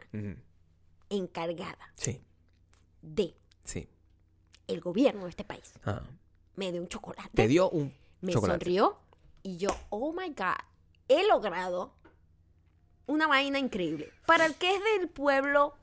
[1.10, 2.20] encargada Sí,
[3.04, 3.88] de sí.
[4.68, 5.74] el gobierno de este país.
[5.86, 6.02] Ah.
[6.56, 7.30] Me dio un chocolate.
[7.34, 8.66] Te dio un me chocolate.
[8.66, 8.98] sonrió
[9.44, 10.56] y yo, oh my God,
[11.10, 11.94] he logrado
[13.06, 14.12] una vaina increíble.
[14.26, 15.76] Para el que es del pueblo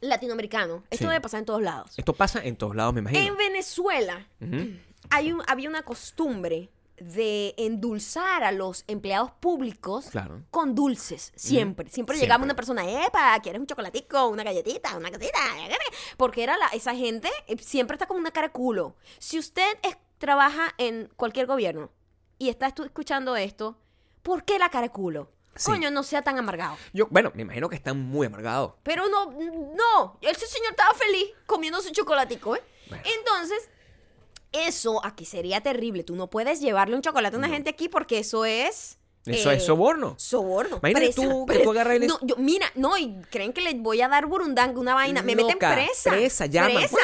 [0.00, 1.08] latinoamericano, esto Sí.
[1.08, 1.92] debe pasar en todos lados.
[1.98, 3.20] Esto pasa en todos lados, me imagino.
[3.22, 4.26] En Venezuela
[5.10, 6.70] hay un, había una costumbre
[7.02, 10.42] de endulzar a los empleados públicos Claro.
[10.50, 11.88] con dulces, siempre.
[11.88, 12.18] Siempre Siempre.
[12.18, 15.38] llegaba una persona, epa, ¿quieres un chocolatico, una galletita, una cosita?
[16.16, 18.94] Porque era la, esa gente eh, siempre está con una cara culo.
[19.18, 21.90] Si usted es- trabaja en cualquier gobierno
[22.38, 23.76] y está escuchando esto,
[24.22, 25.30] ¿por qué la cara culo?
[25.56, 25.66] Sí.
[25.70, 26.76] Coño, no sea tan amargado.
[26.94, 28.72] Yo, bueno, me imagino que están muy amargados.
[28.84, 32.62] Pero no, no, ese señor estaba feliz comiendo su chocolatico, ¿eh?
[32.88, 33.04] Bueno.
[33.18, 33.68] Entonces,
[34.52, 36.04] eso aquí sería terrible.
[36.04, 38.98] Tú no puedes llevarle un chocolate a una gente aquí porque eso es...
[39.24, 40.14] Eso eh, es soborno.
[40.18, 40.78] Soborno.
[40.78, 44.00] Imagínate presa, tú que tú agarras No, yo, mira, no, y creen que les voy
[44.00, 45.22] a dar burundanga, una vaina.
[45.22, 46.10] Me meten presa.
[46.10, 46.74] presa, llaman.
[46.74, 46.96] Presa.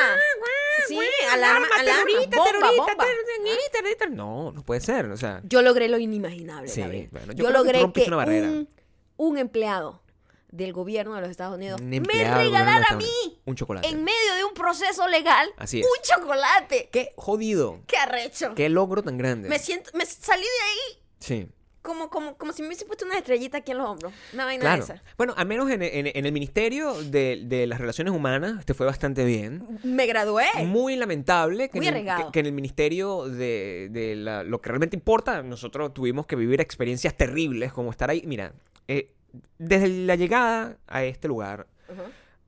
[0.89, 0.99] Sí,
[1.33, 3.05] alarma, alarma, terrorista, bomba, terrorista, bomba.
[3.05, 4.07] terrorista, terrorista.
[4.07, 5.07] No, no puede ser.
[5.07, 6.83] O sea, Yo logré lo inimaginable, Sí,
[7.13, 8.49] bueno, yo yo que logré que, barrera.
[8.49, 8.69] un,
[9.17, 10.03] un empleado
[10.51, 13.41] del gobierno de los Estados Unidos Un me regalara a mí.
[13.45, 13.87] Un chocolate.
[13.89, 15.87] en medio de un proceso legal Así es.
[15.87, 16.89] un chocolate.
[16.93, 17.81] qué jodido.
[17.87, 18.55] ¡Qué arrecho!
[18.55, 19.49] Qué logro tan grande.
[19.49, 21.49] Me siento, me salí de ahí Sí.
[21.83, 24.13] como, como, como si me hubiese puesto una estrellita aquí en los hombros.
[24.33, 24.87] Una vaina Claro.
[24.87, 25.03] de esa.
[25.17, 28.87] Bueno, al menos en, en- en el Ministerio de, de las Relaciones Humanas te fue
[28.87, 29.79] bastante bien.
[29.85, 30.47] Me gradué.
[30.65, 34.69] Muy lamentable que, Muy en, el, que en el Ministerio de, de la- lo que
[34.71, 38.23] realmente importa, nosotros tuvimos que vivir experiencias terribles como estar ahí.
[38.27, 38.53] Mira,
[38.87, 39.11] eh,
[39.59, 42.03] desde la llegada a este lugar, Ujú.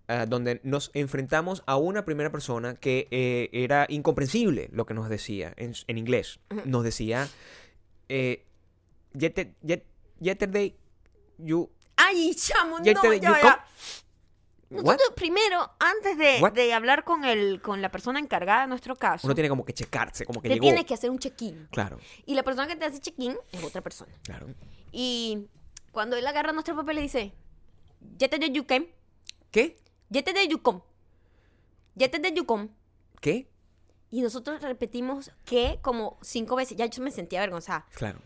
[0.09, 5.09] ah, donde nos enfrentamos a una primera persona que eh, era incomprensible lo que nos
[5.09, 6.41] decía en, en inglés.
[6.51, 6.63] Ujú.
[6.65, 7.29] Nos decía,
[8.09, 8.45] eh,
[9.15, 9.85] "Yete- yet-
[10.21, 10.77] yesterday
[11.39, 11.71] you...
[11.97, 13.41] Ay, chamo, no, yesterday ya, ya.
[13.41, 13.61] come-"
[14.73, 14.83] What?
[14.85, 19.27] Nosotros primero, antes de, de hablar con el, con la persona encargada de nuestro caso,
[19.27, 20.63] Uno tiene como que checarse, como que te llegó.
[20.63, 21.67] tienes que hacer un check-in.
[21.73, 24.13] Claro, Y la persona que te hace check-in es otra persona.
[24.23, 24.47] claro.
[24.93, 25.49] Y
[25.93, 27.33] cuando él agarra nuestro papel y dice,
[28.19, 28.87] Yete de Yukem,
[29.51, 29.77] ¿Qué?
[30.09, 30.81] Yete de Yucom,
[31.97, 32.69] Yete de Yucom.
[33.21, 33.49] ¿Qué?
[34.11, 36.77] Y nosotros repetimos que como cinco veces.
[36.77, 37.87] Ya yo me sentía avergonzada.
[37.95, 38.21] Claro.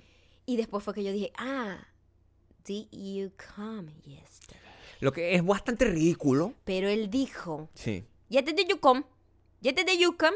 [0.47, 1.87] Y después fue que yo dije, ah,
[2.65, 4.61] did you come yesterday?
[5.01, 6.55] Lo que es bastante ridículo.
[6.65, 8.05] Pero él dijo, Sí.
[8.29, 9.05] Yete de Yucom,
[9.61, 10.33] Yete de Yucom.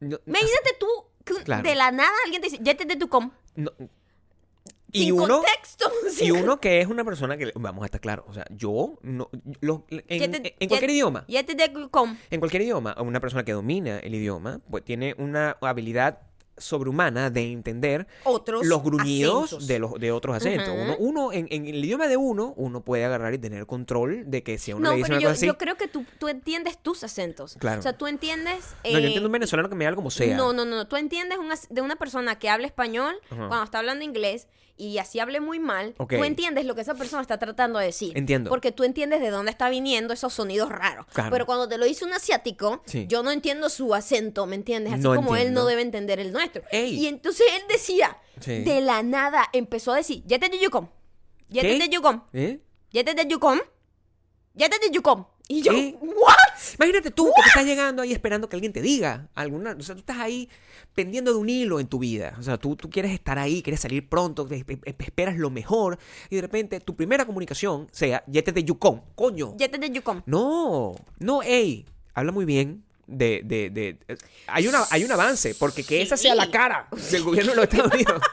[0.00, 0.86] No- Imagínate tú
[1.24, 1.62] que Claro.
[1.68, 3.32] de la nada alguien te dice, Yete de Yucom.
[3.56, 3.72] no-
[4.96, 5.90] y Sin uno, contexto.
[6.20, 9.28] y uno que es una persona que, vamos a estar claros, o sea, yo, no,
[9.60, 10.00] lo- en,
[10.32, 12.16] Yete- en cualquier Yete- idioma, Yete de Yucom.
[12.30, 16.18] en cualquier idioma, una persona que domina el idioma, pues tiene una habilidad
[16.58, 19.66] sobrehumana de entender Otros los gruñidos acentos.
[19.68, 20.68] de los de otros acentos.
[20.70, 20.78] Ujú.
[20.80, 24.42] Uno, uno en, en el idioma de uno, uno puede agarrar y tener control de
[24.42, 25.86] que si a uno No, le dice pero una yo, cosa así, yo creo que
[25.86, 27.56] tú, tú entiendes tus acentos.
[27.58, 27.80] Claro.
[27.80, 28.74] O sea, tú entiendes...
[28.84, 30.34] no, yo eh, entiendo un venezolano que me hable como sea.
[30.34, 30.86] No, no, no.
[30.88, 33.48] Tú entiendes una- de una persona que habla español Ajá.
[33.48, 35.94] cuando está hablando inglés y así hable muy mal.
[35.94, 38.16] Tú entiendes lo que esa persona está tratando de decir.
[38.16, 38.50] Entiendo.
[38.50, 41.06] Porque tú entiendes de dónde está viniendo esos sonidos raros.
[41.12, 41.30] Claro.
[41.30, 43.06] Pero cuando te lo dice un asiático, Sí.
[43.08, 44.92] yo no entiendo su acento, ¿me entiendes?
[44.94, 46.62] Así No como él no debe entender el nuestro.
[46.70, 46.94] Ey.
[46.94, 48.62] Y entonces él decía, Sí.
[48.64, 50.88] de la nada, empezó a decir, Yete de Yucom.
[51.48, 51.78] Yete ¿Qué?
[51.78, 52.22] de Yucom.
[52.32, 52.60] ¿Eh?
[52.90, 53.58] Yete de Yucom.
[54.54, 55.26] Yete de Yucom.
[55.48, 55.94] Y yo, ¿Qué?
[56.00, 56.34] ¿what?
[56.76, 59.94] Imagínate tú que te estás llegando ahí esperando que alguien te diga alguna, o sea,
[59.94, 60.48] tú estás ahí
[60.94, 63.80] pendiendo de un hilo en tu vida, o sea, tú, tú quieres estar ahí, quieres
[63.80, 65.98] salir pronto, te- te- esperas lo mejor
[66.30, 69.54] y de repente tu primera comunicación sea, yete de Yukon, coño.
[69.56, 70.22] Yete de Yucom.
[70.26, 74.16] No, no, ey, habla muy bien de, de, de, eh,
[74.48, 76.50] hay una, hay un avance, porque que esa sea la Sí.
[76.50, 78.20] cara del gobierno de los Estados Unidos.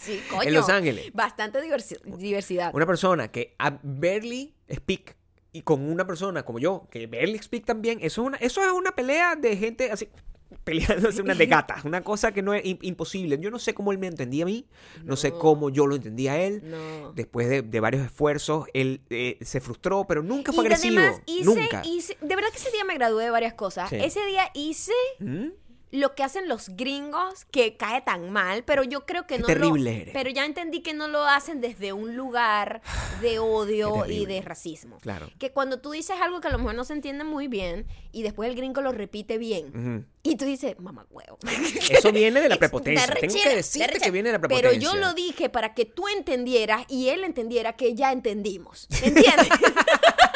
[0.00, 0.42] Sí, coño.
[0.44, 1.12] En Los Ángeles.
[1.12, 2.70] Bastante diversi- diversidad.
[2.74, 5.16] Una persona que a- barely speak
[5.52, 8.70] y con una persona como yo, que barely speak también, eso es una, eso es
[8.72, 10.08] una pelea de gente así,
[10.64, 13.38] peleándose una de gatas, una cosa que no es im- imposible.
[13.40, 14.66] Yo no sé cómo él me entendía a mí,
[15.04, 16.62] no, sé cómo yo lo entendía a él.
[16.64, 17.12] No.
[17.14, 20.98] Después de, de varios esfuerzos, él eh, se frustró, pero nunca fue y agresivo.
[21.00, 21.82] además hice, nunca.
[21.84, 23.88] hice- de verdad que ese día me gradué de varias cosas.
[23.90, 23.96] Sí.
[23.96, 25.48] Ese día hice ¿Mm?
[25.92, 29.46] Lo que hacen los gringos que cae tan mal, pero yo creo que Qué no
[29.46, 30.14] terrible lo, eres.
[30.14, 32.80] pero ya entendí que no lo hacen desde un lugar
[33.20, 34.98] de odio y de racismo.
[35.00, 35.30] Claro.
[35.38, 38.22] Que cuando tú dices algo que a lo mejor no se entiende muy bien y
[38.22, 41.38] después el gringo lo repite bien y tú dices, mamá huevo.
[41.90, 43.14] Eso viene de la De prepotencia.
[43.14, 44.90] Tengo de decirte que viene de la Pero prepotencia.
[44.92, 48.88] yo lo dije para que tú entendieras y él entendiera que ya entendimos.
[49.02, 49.48] ¿Entiendes?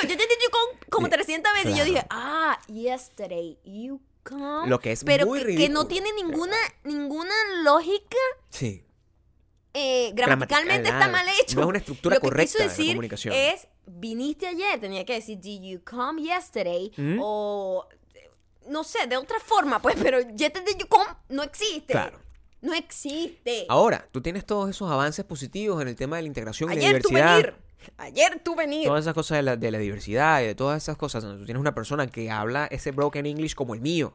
[0.00, 1.74] dijo, yo te entendí con- como 300 veces.
[1.74, 4.68] Y yo dije, ah, yesterday you come.
[4.68, 5.80] Lo que es Pero muy que, que ridículo.
[5.82, 8.16] no tiene ninguna, ninguna lógica.
[8.50, 8.84] Sí.
[9.72, 11.56] eh, Gramatical, gramaticalmente está mal hecho.
[11.56, 13.34] No es una estructura Lo que correcta quiso de la decir comunicación.
[13.34, 16.92] es, viniste ayer, tenía que decir, did you come yesterday?
[16.96, 17.18] ¿Mm?
[17.22, 17.86] O,
[18.68, 21.92] no sé, de otra forma, pues, pero yesterday you come no existe.
[21.92, 22.18] Claro.
[22.62, 23.64] No existe.
[23.70, 26.80] Ahora, tú tienes todos esos avances positivos en el tema de la integración y la
[26.86, 27.36] Ayer tú diversidad.
[27.36, 27.54] venir.
[27.98, 28.86] Ayer tú venir.
[28.86, 31.22] Todas esas cosas de la, de la diversidad y de todas esas cosas.
[31.24, 34.14] Tú tienes una persona que habla ese broken English como el mío.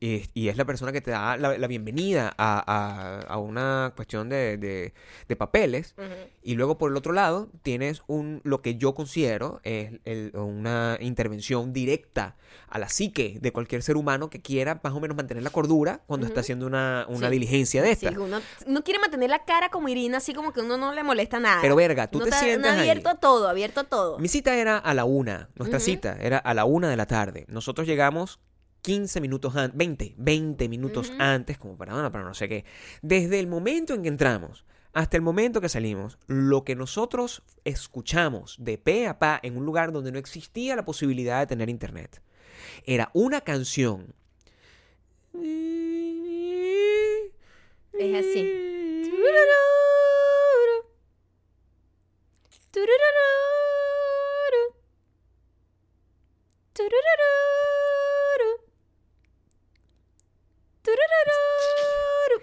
[0.00, 3.92] Y, y es la persona que te da la, la bienvenida a, a- a una
[3.96, 4.92] cuestión de, de-
[5.28, 5.94] de papeles.
[6.42, 10.98] Y luego, por el otro lado, tienes un lo que yo considero es el- una
[11.00, 12.36] intervención directa
[12.68, 16.02] a la psique de cualquier ser humano que quiera más o menos mantener la cordura
[16.06, 17.32] cuando está haciendo una, una Sí.
[17.32, 18.20] diligencia de Sí, esta.
[18.20, 21.40] uno, uno quiere mantener la cara como Irina, así como que uno no le molesta
[21.40, 21.62] nada.
[21.62, 22.88] Pero, verga, tú No te está- sientas no, ahí.
[22.90, 24.18] abierto a todo, abierto a todo.
[24.18, 25.48] Mi cita era a la una.
[25.54, 27.46] Nuestra cita era a la una de la tarde.
[27.48, 28.38] Nosotros llegamos
[28.84, 32.66] 15 minutos antes, 20, 20 minutos antes, como para, bueno, para no sé qué.
[33.00, 38.56] Desde el momento en que entramos hasta el momento que salimos, lo que nosotros escuchamos
[38.60, 42.20] de pe a pa en un lugar donde no existía la posibilidad de tener internet
[42.84, 44.14] era una canción.
[47.94, 48.60] Es así.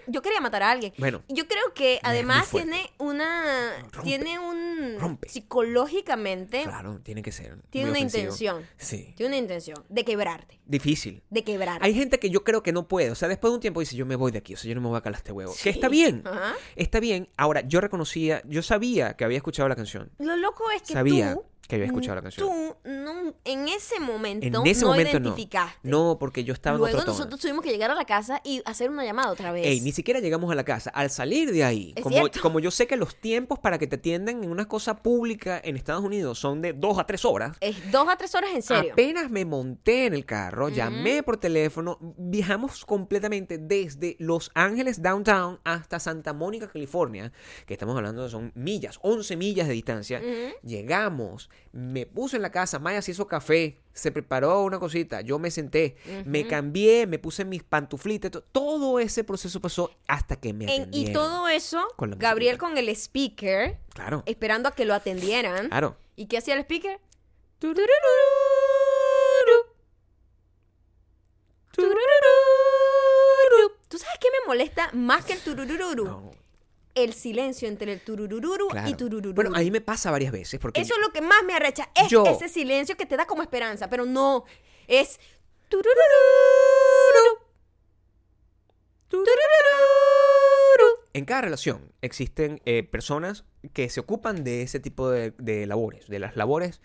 [0.06, 0.92] yo quería matar a alguien.
[0.98, 1.22] Bueno.
[1.28, 3.80] Yo creo que además tiene una.
[3.92, 4.02] Rompe.
[4.02, 4.96] Tiene un.
[4.98, 5.28] Rompe.
[5.28, 6.62] Psicológicamente.
[6.64, 7.56] Claro, tiene que ser.
[7.70, 8.22] Tiene una ofensivo.
[8.22, 8.66] intención.
[8.76, 9.14] Sí.
[9.16, 10.60] Tiene una intención de quebrarte.
[10.66, 11.22] Difícil.
[11.30, 11.86] De quebrarte.
[11.86, 13.10] Hay gente que yo creo que no puede.
[13.10, 14.54] O sea, después de un tiempo dice, yo me voy de aquí.
[14.54, 15.52] O sea, yo no me voy a calar este huevo.
[15.52, 15.64] Sí.
[15.64, 16.22] Que está bien.
[16.24, 16.54] Ajá.
[16.76, 17.28] Está bien.
[17.36, 20.10] Ahora, yo reconocía, yo sabía que había escuchado la canción.
[20.18, 21.44] Lo loco es que Sabía tú.
[21.68, 22.46] Que había escuchado la canción.
[22.48, 25.78] Tú no, en ese momento En ese no momento identificaste.
[25.82, 27.18] No, porque yo estaba Luego en otro tono.
[27.18, 29.66] nosotros tuvimos que llegar a la casa y hacer una llamada otra vez.
[29.66, 30.90] Ey, ni siquiera llegamos a la casa.
[30.90, 32.40] Al salir de ahí, Es como, cierto.
[32.42, 35.76] como yo sé que los tiempos para que te atiendan en una cosa pública en
[35.76, 37.56] Estados Unidos son de dos a tres horas.
[37.60, 38.92] Es dos a tres horas en serio.
[38.92, 45.60] Apenas me monté en el carro, llamé por teléfono, viajamos completamente desde Los Ángeles Downtown
[45.64, 47.32] hasta Santa Mónica, California,
[47.66, 50.20] que estamos hablando de son millas, 11 millas de distancia.
[50.62, 55.38] Llegamos, me puse en la casa, Maya se hizo café, se preparó una cosita, yo
[55.38, 60.52] me senté, me cambié, me puse mis pantuflitas, to- todo ese proceso pasó hasta que
[60.52, 62.68] me En- y todo eso, Con Gabriel musiquita.
[62.68, 65.68] con el speaker, Claro, esperando a que lo atendieran.
[65.68, 65.96] claro.
[66.16, 67.00] ¿Y qué hacía el speaker?
[73.88, 76.04] ¿Tú sabes qué me molesta más que el tururururu?
[76.04, 76.30] No,
[76.94, 79.34] El silencio entre el tururururu y tururururu.
[79.34, 81.88] Bueno, a mí me pasa varias veces porque Eso es lo que más me arrecha.
[81.94, 84.44] Es Yo- ese silencio que te da como esperanza, pero no.
[84.88, 85.18] Es.
[85.68, 87.38] tururururu.
[89.08, 91.00] Tururururu.
[91.14, 96.08] En cada relación existen eh, personas que se ocupan de ese tipo de, de labores,
[96.08, 96.80] de las labores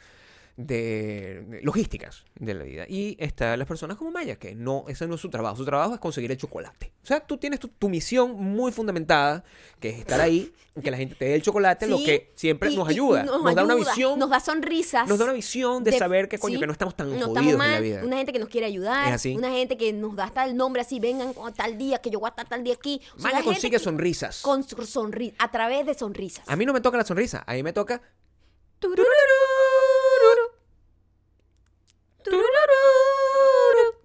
[0.57, 2.85] de de logísticas de la vida.
[2.87, 5.55] Y están las personas como Maya, que no, ese no es su trabajo.
[5.55, 6.91] Su trabajo es conseguir el chocolate.
[7.03, 9.43] O sea, tú tienes tu, tu misión muy fundamentada,
[9.79, 12.75] que es estar ahí, que la gente te dé el chocolate, lo que siempre y-
[12.75, 13.23] nos ayuda.
[13.23, 14.19] Nos, da una visión.
[14.19, 15.07] Nos da sonrisas.
[15.07, 17.29] nos da una visión de, saber que, coño, sí, que no estamos tan no jodidos
[17.29, 18.03] estamos en la vida.
[18.03, 19.07] Una gente que nos quiere ayudar.
[19.07, 19.35] Es así.
[19.35, 22.19] Una gente que nos da hasta el nombre así, vengan con tal día, que yo
[22.19, 23.01] voy a estar tal día aquí.
[23.15, 24.41] O sea, Maya consigue sonrisas.
[24.41, 26.43] Con sonrisas, a través de sonrisas.
[26.47, 28.01] A mí no me toca la sonrisa, a mí me toca.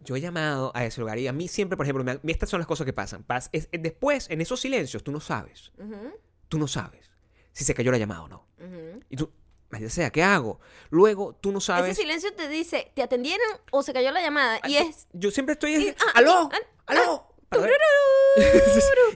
[0.05, 2.49] Yo he llamado a ese lugar y a mí siempre, por ejemplo, me han- estas
[2.51, 3.25] son las cosas que pasan.
[3.27, 5.73] Pas- es- es- después, en esos silencios, tú no sabes.
[5.79, 6.13] Ujú,
[6.49, 7.11] Tú no sabes
[7.53, 8.47] si se cayó la llamada o no.
[8.59, 9.01] ujú.
[9.09, 9.31] Y tú,
[9.79, 10.61] ya sea, ¿qué hago?
[10.91, 11.97] Luego, tú no Ese sabes.
[11.97, 14.59] silencio te dice, ¿te atendieron o se cayó la llamada?
[14.69, 15.07] Y Ay, es...
[15.13, 15.77] Yo siempre estoy.
[15.77, 16.51] y- ah, ¡Aló!
[16.53, 17.29] ah, ¡Aló!
[17.49, 17.81] Para ver.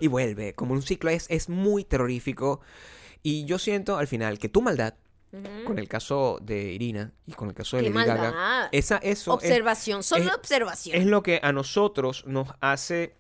[0.00, 1.10] y vuelve, como un ciclo.
[1.10, 2.60] Es, es muy terrorífico.
[3.22, 4.94] Y yo siento al final que tu maldad,
[5.66, 9.32] con el caso de Irina y con el caso de ¡Qué Lady Gaga, esa, eso
[9.32, 10.96] es- Observación, solo es- observación.
[10.96, 13.16] es lo que a nosotros nos hace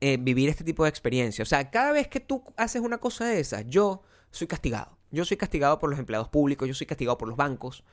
[0.00, 1.42] eh, vivir este tipo de experiencia.
[1.42, 4.98] O sea, cada vez que tú haces una cosa de esas, yo soy castigado.
[5.10, 7.84] Yo soy castigado por los empleados públicos, yo soy castigado por los bancos,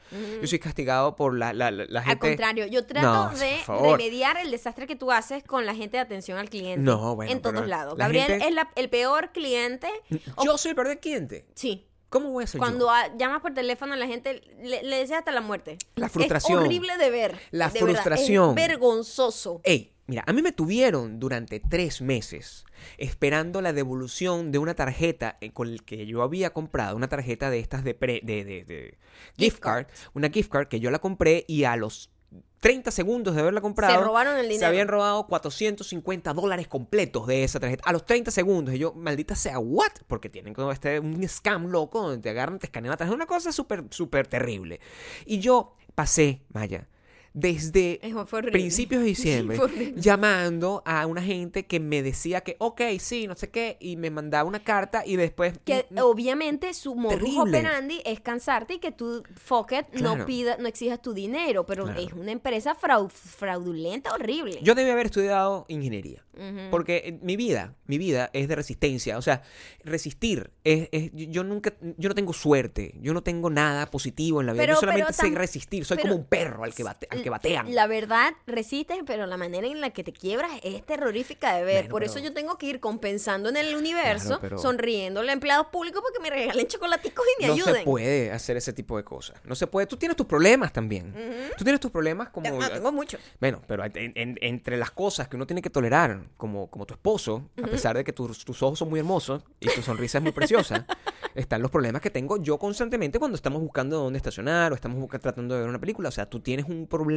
[0.42, 2.28] yo soy castigado por la, la, la- la Al gente...
[2.30, 6.02] contrario, yo trato No, de remediar el desastre que tú haces con la gente de
[6.02, 6.82] atención al cliente.
[6.82, 7.96] No, bueno, En todos lados.
[7.96, 9.88] la Gabriel gente- es la- el peor cliente.
[10.36, 11.46] o- Yo soy el peor cliente.
[11.54, 11.88] sí.
[12.12, 12.92] ¿Cómo voy a ser Cuando yo?
[12.92, 15.80] a- llamas por teléfono a la gente, le, le deseas hasta la muerte.
[15.96, 16.60] La frustración.
[16.60, 17.40] Es horrible de ver.
[17.50, 18.50] La de verdad, frustración.
[18.50, 19.62] es vergonzoso.
[19.64, 22.66] Ey, mira, a mí me tuvieron durante tres meses
[22.98, 27.50] esperando la devolución de una tarjeta eh, con el que yo había comprado, una tarjeta
[27.50, 28.98] de estas de, pre- de, de- de
[29.38, 32.10] gift card, una gift card que yo la compré y a los
[32.62, 34.68] 30 segundos de haberla comprado, Se robaron el se dinero.
[34.68, 37.84] habían robado 450 dólares completos de esa tarjeta.
[37.86, 38.74] A los 30 segundos.
[38.74, 39.92] Y yo, maldita sea, ¿what?
[40.08, 43.16] Porque tienen como este, un scam loco donde te agarran, te escanean la tarjeta.
[43.16, 44.80] Una cosa súper, súper terrible.
[45.26, 46.88] Y yo pasé, Maya,
[47.34, 48.00] desde
[48.52, 49.60] principios de diciembre,
[49.96, 54.10] llamando a una gente que me decía que, ok, sí, no sé qué, y me
[54.10, 55.54] mandaba una carta y después...
[55.64, 60.68] Que obviamente su modus operandi es cansarte y que tú, fuck it, no pida, no
[60.68, 62.00] exijas tu dinero, pero Claro.
[62.00, 64.60] es una empresa frau- fraudulenta, horrible.
[64.62, 66.24] Yo debí haber estudiado ingeniería.
[66.34, 66.70] Ujú.
[66.72, 69.18] Porque eh, mi vida, mi vida es de resistencia.
[69.18, 69.42] O sea,
[69.84, 70.52] resistir.
[70.64, 72.96] Es, es- yo nunca, yo no tengo suerte.
[73.02, 74.64] Yo no tengo nada positivo en la vida.
[74.64, 75.86] Pero- yo solamente sé resistir.
[75.86, 77.74] Soy pero- como un perro al que, bate- al que batean.
[77.74, 81.76] La verdad, resistes, pero la manera en la que te quiebras es terrorífica de ver.
[81.84, 85.22] Bueno, Por pero- eso yo tengo que ir compensando en el universo, Claro, pero- sonriendo
[85.22, 87.76] a empleados públicos porque me regalen chocolaticos y me no ayuden.
[87.76, 89.40] se puede hacer ese tipo de cosas.
[89.46, 89.88] No se puede.
[89.88, 91.14] Tú tienes tus problemas también.
[91.58, 92.50] Tú tienes tus problemas como...
[92.50, 93.20] No, tengo muchos.
[93.40, 96.94] Bueno, pero en- en- entre las cosas que uno tiene que tolerar, como, como tu
[96.94, 100.24] esposo, a pesar de que tus, tus ojos son muy hermosos y tu sonrisa es
[100.24, 100.86] muy preciosa,
[101.36, 105.56] están los problemas que tengo yo constantemente cuando estamos buscando dónde estacionar o estamos tratando
[105.56, 106.10] de ver una película.
[106.10, 107.11] O sea, tú tienes un problema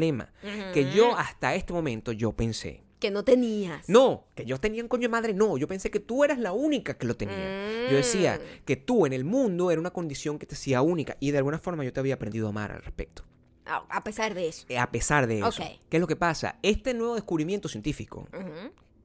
[0.73, 2.83] que yo hasta este momento yo pensé.
[3.01, 3.87] Que no tenías.
[3.89, 6.53] No, que yo tenía un coño de madre, no, yo pensé que tú eras la
[6.53, 7.89] única que lo tenía.
[7.91, 8.65] Yo decía Mm.
[8.65, 11.59] que tú en el mundo era una condición que te hacía única y de alguna
[11.59, 13.25] forma yo te había aprendido a amar al respecto.
[13.67, 14.65] A, pesar de eso.
[14.69, 15.69] Eh, A pesar de eso, Ok.
[15.89, 16.59] ¿qué es lo que pasa?
[16.63, 18.27] Este nuevo descubrimiento científico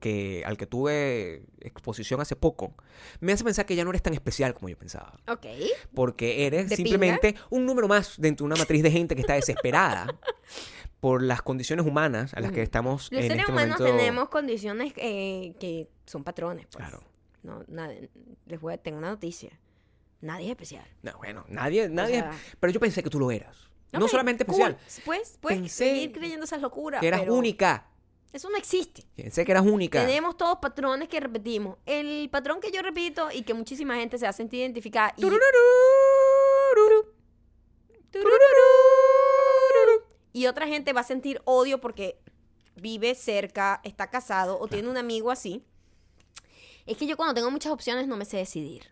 [0.02, 2.74] que, al que tuve exposición hace poco,
[3.22, 5.18] me hace pensar que ya no eres tan especial como yo pensaba.
[5.30, 5.46] Ok.
[5.94, 9.34] Porque eres ¿De simplemente un número más dentro de una matriz de gente que está
[9.36, 10.08] desesperada
[11.00, 13.98] por las condiciones humanas a las que estamos Los en seres este humanos momento.
[13.98, 16.66] tenemos condiciones eh, que son patrones.
[16.72, 16.78] Pues.
[16.78, 17.04] Claro.
[17.44, 18.10] No, nadie,
[18.48, 19.50] les voy a, tengo una noticia.
[20.22, 20.86] Nadie es especial.
[21.02, 22.16] No, bueno, nadie, nadie.
[22.16, 23.56] sea- pero yo pensé que tú lo eras.
[23.94, 24.56] no Ok, solamente cool.
[24.56, 27.00] especial, Pues, puedes Pensé seguir creyendo esas locuras.
[27.00, 27.86] que eras pero única.
[28.34, 29.04] Eso no existe.
[29.16, 30.06] Pensé que eras única.
[30.06, 31.78] Tenemos todos patrones que repetimos.
[31.86, 35.14] El patrón que yo repito y que muchísima gente se ha sentido identificada.
[35.18, 35.22] Y,
[40.40, 42.18] y otra gente va a sentir odio porque
[42.78, 45.66] vive cerca, está casado o tiene un amigo así.
[46.86, 48.90] Es que yo cuando tengo muchas opciones no me sé decidir.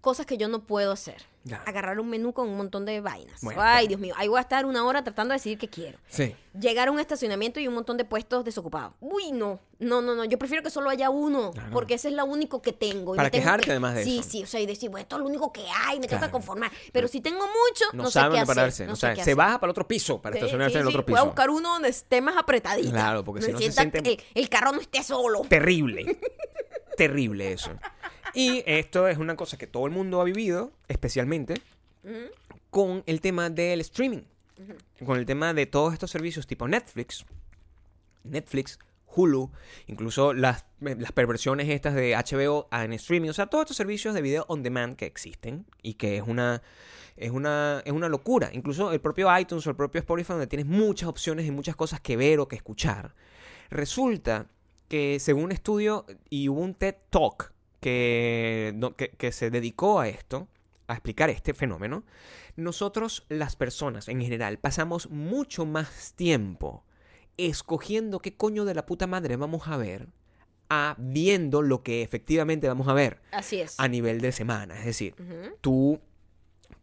[0.00, 1.22] Cosas que yo no puedo hacer.
[1.64, 3.40] Agarrar un menú con un montón de vainas.
[3.40, 4.14] Bueno, Ay, Dios mío.
[4.18, 5.98] Ahí voy a estar una hora tratando de decidir qué quiero.
[6.08, 6.36] Sí.
[6.58, 8.92] Llegar a un estacionamiento y un montón de puestos desocupados.
[9.00, 9.58] Uy, no.
[9.78, 10.24] No, no, no.
[10.26, 11.52] Yo prefiero que solo haya uno.
[11.52, 11.70] Claro.
[11.72, 13.14] Porque ese es lo único que tengo.
[13.14, 14.28] y Para tengo quejarte que- además de sí, eso.
[14.30, 15.98] Sí, O sea, y decir, bueno, esto es lo único que hay.
[15.98, 16.26] Me tengo Claro.
[16.26, 16.70] que conformar.
[16.92, 18.86] Pero si tengo mucho, No, no, sé qué hacer.
[18.86, 19.34] no o sé qué se hacer.
[19.36, 20.94] baja para el otro piso para Sí, estacionarse sí, en el sí.
[20.98, 21.26] otro Voy a piso.
[21.26, 22.90] buscar uno donde esté más apretadito.
[22.90, 25.40] Claro, porque si no se siente- el, el carro no esté solo.
[25.48, 26.18] Terrible.
[26.96, 27.70] Terrible eso.
[28.34, 31.54] Y esto es una cosa que todo el mundo ha vivido, especialmente
[32.70, 34.22] con el tema del streaming.
[35.04, 37.24] Con el tema de todos estos servicios tipo Netflix.
[38.24, 39.50] Netflix, Hulu,
[39.86, 43.30] incluso las, las perversiones estas de HBO en streaming.
[43.30, 46.62] O sea, todos estos servicios de video on demand que existen y que es una,
[47.16, 48.50] es una, es una locura.
[48.52, 52.00] Incluso el propio iTunes o el propio Spotify, donde tienes muchas opciones y muchas cosas
[52.00, 53.14] que ver o que escuchar.
[53.70, 54.46] Resulta
[54.88, 60.08] que según un estudio y hubo un TED Talk que, que, que se dedicó a
[60.08, 60.48] esto,
[60.86, 62.04] a explicar este fenómeno,
[62.56, 66.84] nosotros las personas en general pasamos mucho más tiempo
[67.36, 70.08] escogiendo qué coño de la puta madre vamos a ver
[70.68, 73.78] a viendo lo que efectivamente vamos a ver Así es.
[73.78, 74.78] a nivel de semana.
[74.78, 75.14] Es decir,
[75.60, 76.00] tú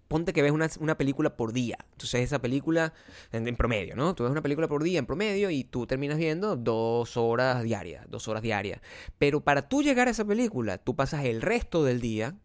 [0.08, 1.78] ponte que ves una, una película por día.
[1.92, 2.94] Entonces esa película,
[3.32, 4.16] en, en promedio, ¿no?
[4.16, 8.06] Tú ves una película por día en promedio y tú terminas viendo dos horas diarias,
[8.10, 8.80] dos horas diarias.
[9.18, 12.36] Pero para tú llegar a esa película, tú pasas el resto del día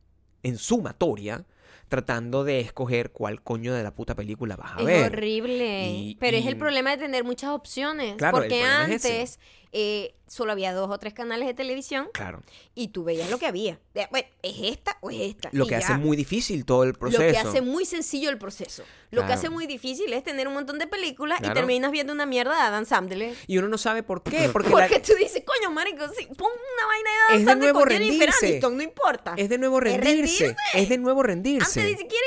[0.42, 1.44] en sumatoria
[1.88, 5.12] tratando de escoger cuál coño de la puta película vas a Es ver.
[5.12, 5.88] horrible.
[5.90, 8.16] Y- pero es el problema de tener muchas opciones.
[8.16, 9.38] Claro, porque es antes
[9.72, 12.42] eh, solo había dos o tres canales de televisión Claro.
[12.74, 13.78] y tú veías lo que había.
[14.10, 15.50] Bueno, ¿es esta o es esta?
[15.52, 15.78] Lo Y que ya.
[15.78, 17.22] hace muy difícil todo el proceso.
[17.22, 18.82] Lo que hace muy sencillo el proceso.
[19.10, 21.52] Lo que hace muy difícil es tener un montón de películas Claro.
[21.52, 23.34] y terminas viendo una mierda de Adam Sandler.
[23.46, 24.48] Y uno no sabe por qué.
[24.52, 27.56] Porque, la- Porque tú dices, coño, marico, sí, pon una vaina de Adam Es de
[27.56, 28.46] nuevo con rendirse.
[28.46, 29.34] Aniston, no importa.
[29.36, 30.44] es de nuevo Es rendirse.
[30.46, 30.56] rendirse.
[30.74, 31.80] Es de nuevo rendirse.
[31.80, 32.26] Antes ni siquiera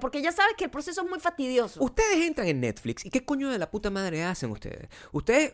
[0.00, 1.82] porque ya sabes que el proceso es muy fastidioso.
[1.82, 4.88] Ustedes entran en Netflix y qué coño de la puta madre hacen ustedes.
[5.12, 5.52] Ustedes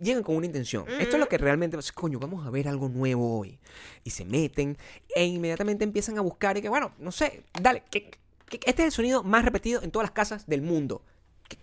[0.00, 0.86] llegan con una intención.
[0.88, 1.92] Esto es lo que realmente pasa.
[1.92, 3.58] Coño, vamos a ver algo nuevo hoy.
[4.04, 4.76] Y se meten
[5.14, 7.82] e inmediatamente empiezan a buscar y que, bueno, no sé, dale.
[7.90, 8.10] que-
[8.48, 11.02] que- este es el sonido más repetido en todas las casas del mundo.
[11.48, 11.58] Que,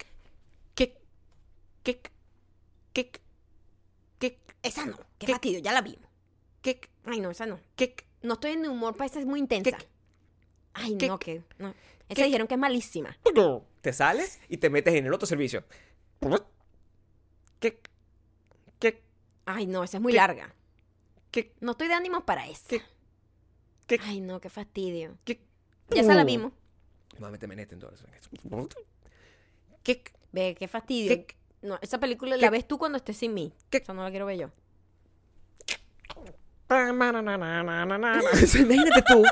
[0.76, 2.02] que,
[2.94, 3.12] que,
[4.20, 6.08] que, Esa no, qué fastidio, ya la vimos.
[6.62, 7.60] que, Ay, no, esa no.
[7.76, 9.78] que, No estoy en humor para esa, es muy intensa.
[10.74, 11.44] Ay, no, que.
[11.60, 11.74] No.
[12.10, 12.26] Esa ¿Qué?
[12.26, 13.18] dijeron que es malísima.
[13.82, 15.64] Te sales y te metes en el otro servicio.
[17.60, 17.80] Que,
[18.80, 19.04] que,
[19.46, 20.18] Ay, no, esa es muy ¿Qué?
[20.18, 20.54] larga.
[21.32, 22.68] que, No estoy de ánimo para esa.
[22.70, 22.82] ¿Qué?
[23.88, 24.00] ¿Qué?
[24.04, 25.18] Ay, no, qué fastidio.
[25.24, 25.40] que.
[25.90, 26.52] Ya esa la vimos.
[27.20, 28.06] Nuevamente me meten todo eso.
[29.84, 30.04] ¿Qué?
[30.32, 31.26] Ve, qué fastidio.
[31.26, 31.36] ¿Qué?
[31.62, 32.42] No, esa película ¿Qué?
[32.42, 33.54] la ves tú cuando estés sin mí.
[33.70, 33.84] ¿Qué?
[33.88, 34.50] No la quiero ver yo.
[38.60, 39.24] Imagínate tú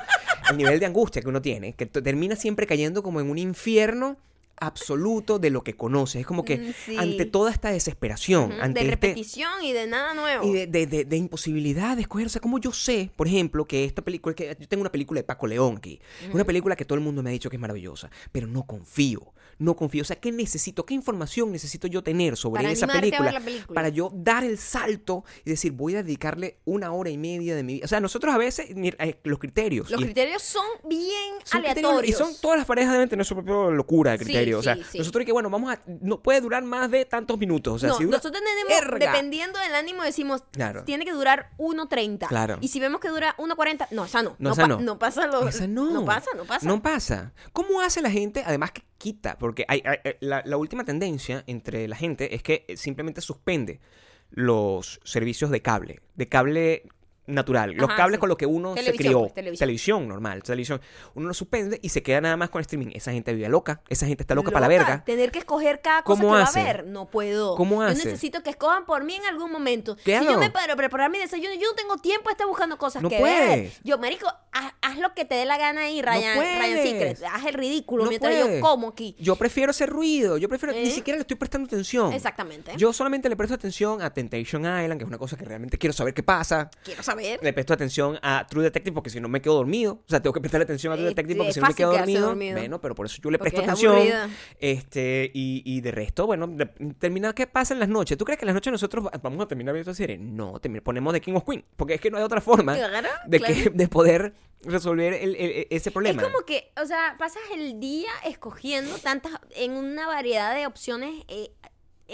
[0.50, 4.18] el nivel de angustia que uno tiene, que termina siempre cayendo como en un infierno
[4.58, 6.22] absoluto de lo que conoces.
[6.22, 6.96] Es como que Mm, sí.
[6.98, 10.46] ante toda esta desesperación, ante de este- repetición y de nada nuevo.
[10.48, 12.28] y de, de- de- de imposibilidad de escoger.
[12.28, 15.20] O sea, como yo sé, por ejemplo, que esta película, que yo tengo una película
[15.20, 16.00] de Paco León aquí,
[16.32, 19.33] una película que todo el mundo me ha dicho que es maravillosa, pero no confío,
[19.60, 20.02] no confío.
[20.02, 20.86] O sea, ¿qué necesito?
[20.86, 23.42] ¿Qué información necesito yo tener sobre Para esa película,
[23.74, 27.64] para yo dar el salto y decir, voy a dedicarle una hora y media de
[27.64, 27.86] mi vida?
[27.86, 29.90] O sea, nosotros a veces, eh, los criterios.
[29.90, 32.10] Los criterios son bien son criterios- aleatorios.
[32.10, 34.60] y son todas las parejas deben tener su propia locura de Sí, criterio.
[34.60, 34.98] o sea, sí, sí.
[35.00, 37.98] nosotros que bueno, vamos a no puede durar más de tantos minutos, o sea, no,
[37.98, 39.12] si dura- nosotros tenemos, Erga.
[39.12, 40.84] dependiendo del ánimo, decimos, Claro.
[40.84, 42.28] tiene que durar 1.30.
[42.28, 42.58] Claro.
[42.62, 44.32] Y si vemos que dura 1.40, no, esa no.
[44.32, 44.80] No, No, esa pa- no.
[44.80, 45.48] no pasa lo...
[45.48, 45.92] Esa no.
[45.92, 46.68] No pasa, no pasa.
[46.68, 47.34] No pasa.
[47.52, 48.44] ¿Cómo hace la gente?
[48.46, 52.64] Además que quita, porque hay, hay- la, la última tendencia entre la gente es que
[52.66, 53.82] eh, simplemente suspende
[54.30, 56.00] los servicios de cable.
[56.16, 56.84] De cable
[57.26, 57.72] natural.
[57.74, 58.20] Los Ajá, cables sí.
[58.20, 59.20] con los que uno se Televisión, crió.
[59.22, 60.08] pues, televisión.
[60.08, 60.82] normal, televisión.
[61.16, 62.88] Uno lo suspende y se queda nada más con streaming.
[62.94, 63.82] Esa gente vive loca.
[63.90, 65.04] Esa gente está loca, para la verga.
[65.06, 66.60] Tener que escoger cada cosa ¿Cómo que hace?
[66.64, 66.86] va a ver.
[66.88, 67.56] No puedo.
[67.56, 68.06] ¿Cómo Yo hace?
[68.06, 69.96] necesito que escojan por mí en algún momento.
[70.04, 70.40] ¿Qué si yo hago?
[70.40, 73.10] me paro a preparar mi desayuno, yo no tengo tiempo de estar buscando cosas No
[73.10, 73.22] que ver.
[73.48, 73.80] puedes.
[73.84, 76.60] Yo, marico, haz, haz lo que te dé la gana ahí, Ryan, puedes.
[76.60, 77.24] Ryan Seacrest.
[77.32, 78.56] Haz el ridículo No mientras puedes.
[78.56, 79.16] yo como aquí.
[79.20, 80.38] Yo prefiero hacer ruido.
[80.38, 80.74] Yo prefiero.
[80.74, 80.92] Ni ¿Eh?
[80.92, 82.12] siquiera le estoy prestando atención.
[82.12, 82.74] Exactamente.
[82.78, 85.94] Yo solamente le presto atención a Temptation Island, que es una cosa que realmente quiero
[85.94, 86.70] saber qué pasa.
[86.84, 87.13] quiero saber.
[87.42, 89.94] Le presto atención a True Detective porque si no me quedo dormido.
[90.06, 91.92] O sea, tengo que prestarle atención a True Es- Detective porque si no me quedo
[91.92, 92.26] dormido.
[92.28, 92.58] dormido.
[92.58, 93.96] Bueno, pero por eso yo le Porque presto es atención.
[93.96, 94.30] aburrida.
[94.60, 96.66] Este, y, y de resto, bueno, de-
[97.00, 98.18] termina qué pasa en las noches.
[98.18, 100.18] ¿Tú crees que en las noches nosotros va- vamos a terminar viendo esta serie?
[100.18, 101.64] No, ponemos The King of Queen.
[101.76, 103.54] Porque es que no hay otra forma Claro, de, claro.
[103.54, 104.34] que, de poder
[104.64, 106.22] resolver el- el- ese problema.
[106.22, 111.24] Es como que, o sea, pasas el día escogiendo tantas, en una variedad de opciones,
[111.28, 111.52] eh,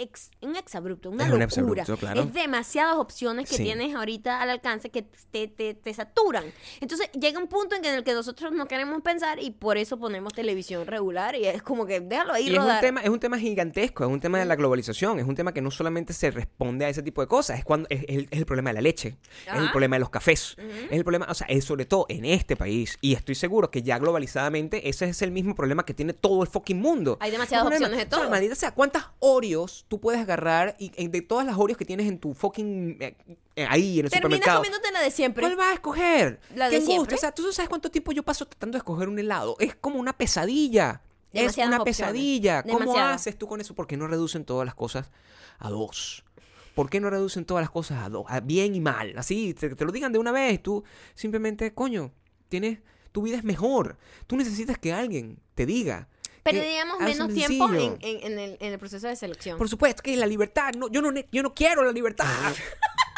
[0.00, 1.44] ex- un exabrupto, una Es un locura.
[1.82, 2.22] exabrupto, claro.
[2.22, 3.62] Es demasiadas opciones que Sí.
[3.64, 6.44] tienes ahorita al alcance que te, te, te saturan.
[6.80, 10.32] Entonces llega un punto en, el que nosotros no queremos pensar y por eso ponemos
[10.32, 12.80] televisión regular y es como que déjalo ahí Y es un, rodar.
[12.80, 15.60] tema, es un tema gigantesco, es un tema de la globalización, es un tema que
[15.60, 18.46] no solamente se responde a ese tipo de cosas, es cuando es, el, es el
[18.46, 19.70] problema de la leche, es el Ajá.
[19.72, 22.96] problema de los cafés, es el problema, o sea, es sobre todo en este país,
[23.00, 26.48] y estoy seguro que ya globalizadamente ese es el mismo problema que tiene todo el
[26.48, 27.16] fucking mundo.
[27.20, 28.30] Hay demasiadas un opciones de O sea, todo.
[28.30, 32.06] maldita sea, ¿cuántas Oreos tú puedes agarrar y, y de todas las Oreos que tienes
[32.06, 33.16] en tu fucking, eh,
[33.56, 34.58] eh, ahí en el Terminas supermercado?
[34.58, 35.42] comiéndote la de siempre.
[35.42, 36.40] ¿Cuál vas a escoger?
[36.54, 37.16] La ¿Qué de siempre.
[37.16, 39.56] O sea, tú sabes cuánto tiempo yo paso tratando de escoger un helado.
[39.58, 41.02] Es como una pesadilla.
[41.32, 41.84] Es una opciones.
[41.84, 42.62] pesadilla.
[42.62, 43.74] ¿Cómo haces tú con eso?
[43.74, 45.10] ¿Por qué no reducen todas las cosas
[45.58, 46.24] a dos?
[46.76, 48.26] ¿Por qué no reducen todas las cosas a dos?
[48.28, 49.14] A bien y mal.
[49.18, 50.62] Así, te, te lo digan de una vez.
[50.62, 50.84] Tú
[51.16, 52.12] simplemente, coño,
[52.48, 52.78] tienes,
[53.10, 53.98] tu vida es mejor.
[54.28, 56.06] Tú necesitas que alguien te diga.
[56.44, 59.58] Digamos haz menos tiempo en, en- en el, en el proceso de selección.
[59.58, 60.72] Por supuesto que la libertad.
[60.76, 62.26] No, yo, no, ne- yo no quiero la libertad.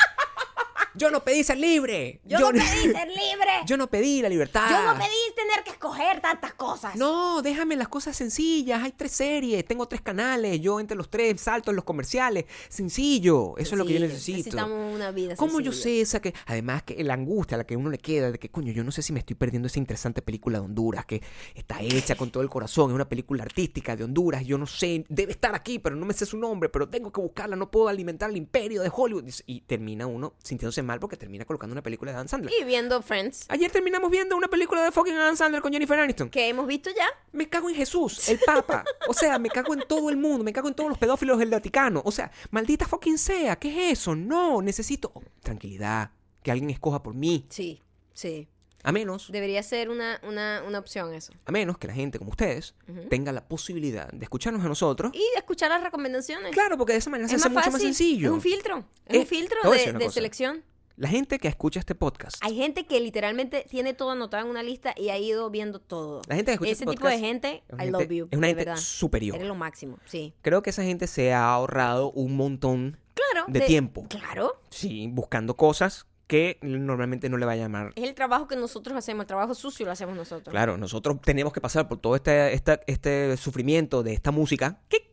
[0.95, 2.21] yo no pedí ser libre.
[2.25, 3.51] Yo, no pedí ser libre.
[3.67, 4.69] Yo no pedí la libertad.
[4.69, 6.97] Yo no pedí tener que escoger tantas cosas.
[6.97, 8.83] No, déjame las cosas sencillas.
[8.83, 10.61] Hay tres series, tengo tres canales.
[10.61, 12.45] Yo entre los tres salto en los comerciales.
[12.69, 13.57] Sencillo.
[13.57, 14.39] Eso es lo que yo necesito.
[14.39, 17.77] Necesitamos una vida ¿Cómo yo sé esa que, además que la angustia a la que
[17.77, 20.23] uno le queda de que, coño, yo no sé si me estoy perdiendo esa interesante
[20.23, 21.23] película de Honduras que
[21.55, 25.05] está hecha con todo el corazón, es una película artística de Honduras, yo no sé,
[25.09, 27.89] debe estar aquí, pero no me sé su nombre, pero tengo que buscarla, no puedo
[27.89, 29.25] alimentar el imperio de Hollywood.
[29.47, 32.53] Y termina uno sintiéndose mal porque termina colocando una película de Dan Sandler.
[32.61, 36.31] Y viendo Friends, Ayer terminamos viendo una película de fucking Dan Sandler con Jennifer Aniston.
[36.31, 37.07] que hemos visto ya.
[37.33, 38.85] Me cago en Jesús, el Papa.
[39.09, 41.51] O sea, me cago en todo el mundo, me cago en todos los pedófilos del
[41.51, 42.03] Vaticano.
[42.05, 44.15] O sea, maldita fucking sea, ¿qué es eso?
[44.15, 46.11] No, necesito oh, tranquilidad,
[46.43, 47.47] que alguien escoja por mí.
[47.51, 47.81] Sí,
[48.13, 48.49] sí.
[48.85, 51.33] A menos, Debería ser una, una, una opción eso.
[51.45, 52.75] a menos que la gente como ustedes
[53.11, 55.13] tenga la posibilidad de escucharnos a nosotros.
[55.15, 56.51] Y escuchar las recomendaciones.
[56.51, 58.27] Claro, porque de esa manera se hace mucho más sencillo.
[58.27, 58.85] Es un filtro.
[59.07, 60.65] Es Eh, un filtro voy a de, selección.
[60.97, 64.63] La gente que escucha este podcast, Hay gente que literalmente tiene todo anotado en una
[64.63, 66.23] lista y ha ido viendo todo.
[66.29, 68.13] la gente que escucha Ese este tipo de podcast gente, es una I gente- love
[68.13, 68.29] you.
[68.31, 68.77] es una gente verdad.
[68.81, 69.37] superior.
[69.37, 70.35] Eres lo máximo, sí.
[70.43, 73.47] creo que esa gente se ha ahorrado un montón Claro.
[73.49, 74.07] de tiempo.
[74.09, 74.61] Claro.
[74.71, 78.97] Sí, buscando cosas que normalmente no le va a llamar Es el trabajo que nosotros
[78.97, 80.51] hacemos, el trabajo sucio lo hacemos nosotros.
[80.53, 84.81] Claro, nosotros tenemos que pasar por todo este, esta- este sufrimiento de esta música.
[84.89, 85.12] ¿Qué?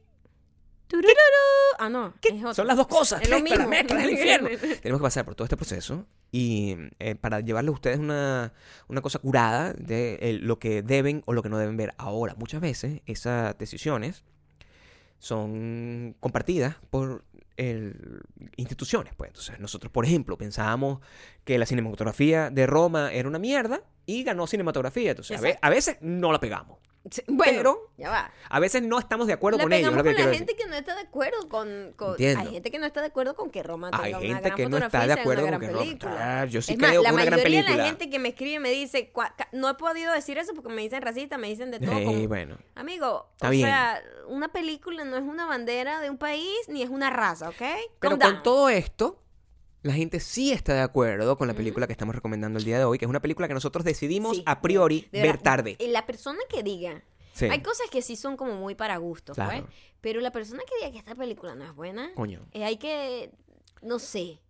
[1.80, 2.14] Ah, no.
[2.22, 2.54] es otro.
[2.54, 3.22] Son las dos cosas.
[3.22, 3.68] Es lo mismo.
[3.68, 4.50] mezcla, infierno.
[4.82, 8.54] tenemos que pasar por todo este proceso y eh, para llevarles a ustedes una,
[8.88, 11.94] una cosa curada de eh, lo que deben o lo que no deben ver.
[11.98, 14.24] Ahora, muchas veces esas decisiones
[15.18, 17.24] son compartidas por
[17.58, 18.22] el-
[18.56, 19.14] instituciones.
[19.16, 19.30] Pues.
[19.30, 21.00] Entonces, nosotros, por ejemplo, pensábamos
[21.44, 25.12] que la cinematografía de Roma era una mierda y ganó cinematografía.
[25.12, 26.80] Entonces, a, ve- a veces no la pegamos.
[27.28, 28.32] Bueno, Pero- ya va.
[28.50, 29.94] A veces no estamos de acuerdo La con ellos.
[29.94, 30.38] lo que con la decir.
[30.38, 31.94] gente que no está de acuerdo con...
[31.96, 34.42] con- hay gente que no está de acuerdo con que Roma tenga Hay una gente
[34.42, 36.42] gran que no está de acuerdo una con gran que Roma- película.
[36.42, 37.86] Ah, yo sí es más, creo la que una gran mayoría de la película.
[37.90, 39.12] gente que me escribe me dice...
[39.54, 41.92] No he podido decir eso porque me dicen racista, me dicen de todo.
[42.04, 42.58] Como- bueno.
[42.76, 43.66] Amigo, Está o bien.
[43.68, 47.56] sea, una película no es una bandera de un país ni es una raza, ¿ok?
[47.58, 48.44] Pero Calm con down.
[48.44, 49.22] todo esto,
[49.82, 52.84] la gente sí está de acuerdo con la película que estamos recomendando el día de
[52.86, 55.78] hoy, que es una película que nosotros decidimos Sí, a priori de ver tarde.
[55.80, 57.04] La persona que diga...
[57.34, 57.46] Sí.
[57.46, 59.66] Hay cosas que sí son como muy para gusto, Claro.
[59.66, 59.76] pues.
[60.02, 62.14] Pero la persona que diga que esta película no es buena...
[62.16, 62.46] Coño.
[62.52, 63.32] eh, hay que...
[63.82, 64.42] No sé.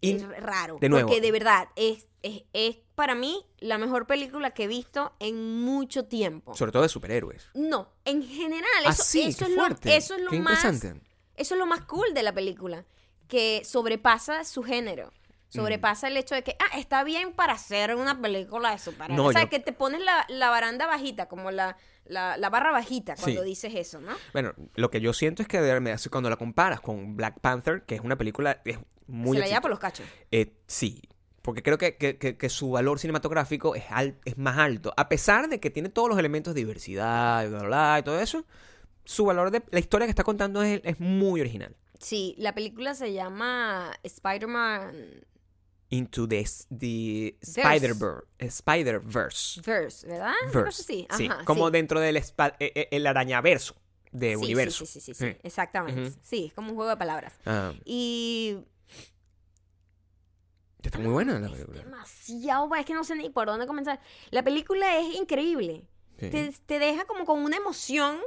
[0.00, 0.78] Y- es raro.
[0.80, 1.08] de nuevo.
[1.08, 5.60] Porque de verdad, es, es, es para mí la mejor película que he visto en
[5.60, 6.54] mucho tiempo.
[6.54, 7.50] Sobre todo de superhéroes.
[7.54, 9.96] No, en general, eso, Así, eso, qué es, lo, fuerte.
[9.96, 10.64] eso es lo más...
[10.64, 12.86] Eso es lo más cool de la película,
[13.28, 15.12] que sobrepasa su género.
[15.48, 19.16] Sobrepasa el hecho de que, ah, está bien para hacer una película de superhéroes.
[19.16, 22.50] No, o sea, yo- que te pones la, la baranda bajita, como la, la, la
[22.50, 23.48] barra bajita cuando Sí.
[23.48, 24.12] dices eso, ¿no?
[24.32, 27.94] Bueno, lo que yo siento es que de cuando la comparas con Black Panther, que
[27.94, 30.04] es una película es muy Se la lleva por los cachos.
[30.30, 31.00] Eh, sí,
[31.40, 34.92] porque creo que, que- que- que su valor cinematográfico es, al- es más alto.
[34.96, 38.02] A pesar de que tiene todos los elementos de diversidad y, bla, bla, bla, y
[38.02, 38.44] todo eso,
[39.04, 41.74] su valor de la historia que está contando es, es muy original.
[42.00, 45.24] Sí, la película se llama Spider-Man
[45.90, 46.44] Into the,
[46.76, 47.60] the Verse.
[47.60, 48.26] Spider-Verse.
[48.38, 49.60] Spider-Verse.
[49.64, 50.32] Verse, ¿verdad?
[50.52, 50.64] Verse.
[50.64, 51.06] cosa así.
[51.16, 51.72] Sí, como sí.
[51.72, 52.24] dentro del eh,
[52.58, 53.76] eh, el arañaverso
[54.12, 54.84] de Sí, universo.
[54.86, 55.36] Sí, sí, sí, sí, Sí.
[55.42, 56.18] exactamente.
[56.22, 57.32] Sí, es como un juego de palabras.
[57.46, 58.56] Ah, Y
[60.82, 61.82] está muy buena la es película.
[61.82, 64.00] demasiado buena, es que no sé ni por dónde comenzar.
[64.30, 65.88] La película es increíble.
[66.18, 66.30] Sí.
[66.30, 68.18] Te, te deja como con una emoción,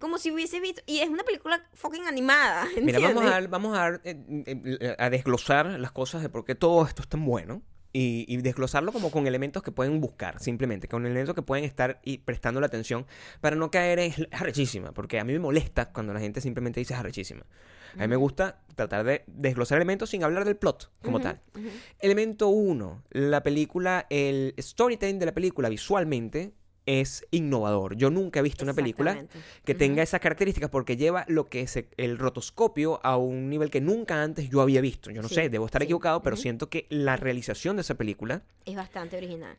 [0.00, 0.82] como si hubiese visto.
[0.86, 2.66] Y es una película fucking animada.
[2.82, 6.84] Mira, vamos a, vamos a, eh, eh, a desglosar las cosas de por qué todo
[6.84, 7.62] esto es tan bueno.
[7.92, 12.00] Y, y desglosarlo como con elementos que pueden buscar, simplemente, con elementos que pueden estar
[12.04, 13.04] y prestando la atención
[13.40, 16.94] para no caer en arrechísima, porque a mí me molesta cuando la gente simplemente dice
[16.94, 17.44] arrechísima.
[17.96, 21.40] A mí me gusta tratar de desglosar elementos sin hablar del plot como tal.
[21.98, 23.02] Elemento 1.
[23.10, 26.54] La película, el storytelling de la película visualmente
[26.98, 27.94] es innovador.
[27.96, 29.26] Yo nunca he visto una película
[29.64, 33.80] que tenga esas características porque lleva lo que es el rotoscopio a un nivel que
[33.80, 35.10] nunca antes yo había visto.
[35.10, 35.84] Yo no Sí, sé, debo estar sí.
[35.84, 39.56] equivocado, pero siento que la realización de esa película Es bastante original.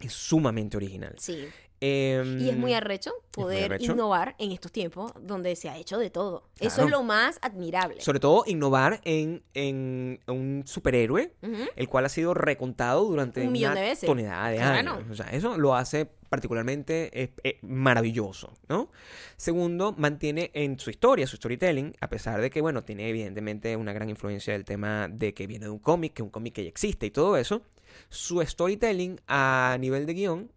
[0.00, 1.14] es sumamente original.
[1.18, 1.46] Sí.
[1.84, 3.92] Em, Y es muy arrecho muy poder arrecho.
[3.92, 6.44] innovar en estos tiempos donde se ha hecho de todo.
[6.60, 8.00] Eso es lo más admirable.
[8.00, 11.32] Sobre todo innovar en, en un superhéroe
[11.74, 14.06] el cual ha sido recontado durante Un millón una de veces.
[14.06, 14.90] tonelada de Claro.
[14.92, 15.10] años.
[15.10, 18.88] O sea, eso lo hace particularmente eh, eh, maravilloso, ¿no?
[19.36, 23.92] Segundo, mantiene en su historia, su storytelling, a pesar de que, bueno, tiene evidentemente una
[23.92, 26.68] gran influencia del tema de que viene de un cómic, que un cómic que ya
[26.70, 27.62] existe y todo eso,
[28.08, 30.50] su storytelling a nivel de guion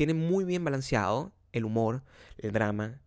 [0.00, 2.02] tiene muy bien balanceado el humor,
[2.38, 3.02] el drama,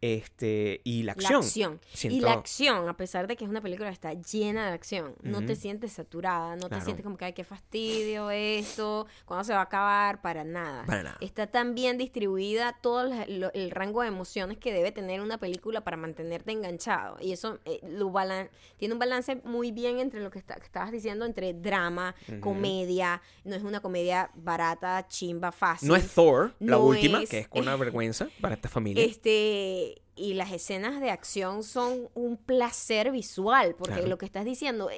[0.00, 1.32] este, y la acción.
[1.32, 1.80] La acción.
[2.02, 5.14] Y la acción, a pesar de que es una película que está llena de acción,
[5.22, 6.78] no te sientes saturada, no Claro.
[6.78, 10.84] te sientes como que, ay, qué fastidio esto, cuándo se va a acabar, para nada.
[10.86, 11.18] Para nada.
[11.20, 15.82] Está tan bien distribuida todo lo- el rango de emociones que debe tener una película
[15.82, 17.16] para mantenerte enganchado.
[17.20, 20.64] Y eso eh, lo balan- tiene un balance muy bien entre lo que, está- que
[20.66, 25.88] estabas diciendo, entre drama, comedia, no es una comedia barata, chimba, fácil.
[25.88, 29.04] No es Thor, la última, es- que es con una vergüenza para esta familia.
[29.04, 34.08] Este, y las escenas de acción son un placer visual, porque Claro.
[34.08, 34.90] lo que estás diciendo,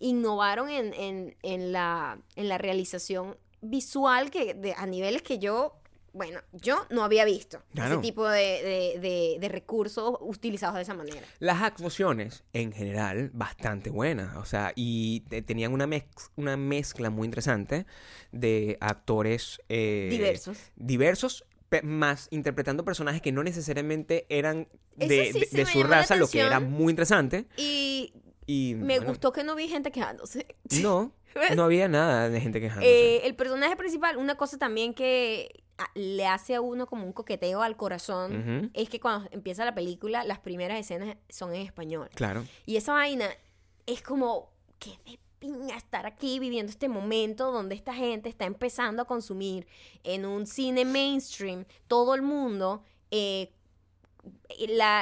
[0.00, 5.74] innovaron en, en, en la, en la realización visual que de- a niveles que yo,
[6.12, 7.94] bueno, yo no había visto Claro.
[7.94, 11.26] ese tipo de, de- de- recursos utilizados de esa manera.
[11.40, 14.36] Las actuaciones, en general, bastante buenas.
[14.36, 17.84] O sea, y te- tenían una, mez- una mezcla muy interesante
[18.32, 20.58] de actores eh, Diversos.
[20.76, 21.44] diversos,
[21.82, 26.16] más interpretando personajes que no necesariamente eran de, sí de- se de me su raza,
[26.16, 27.46] lo que era muy interesante.
[27.56, 28.12] Y
[28.46, 30.46] Y me bueno, gustó que no vi gente quejándose.
[30.82, 31.12] No,
[31.54, 32.90] no había nada de gente quejándose.
[33.16, 35.62] Eh, el personaje principal, una cosa también que
[35.94, 40.24] le hace a uno como un coqueteo al corazón, es que cuando empieza la película,
[40.24, 42.08] las primeras escenas son en español.
[42.14, 42.44] Claro.
[42.66, 43.28] Y esa vaina
[43.86, 44.50] es como,
[44.80, 49.66] qué de pinga estar aquí viviendo este momento donde esta gente está empezando a consumir
[50.04, 53.52] en un cine mainstream, todo el mundo, eh,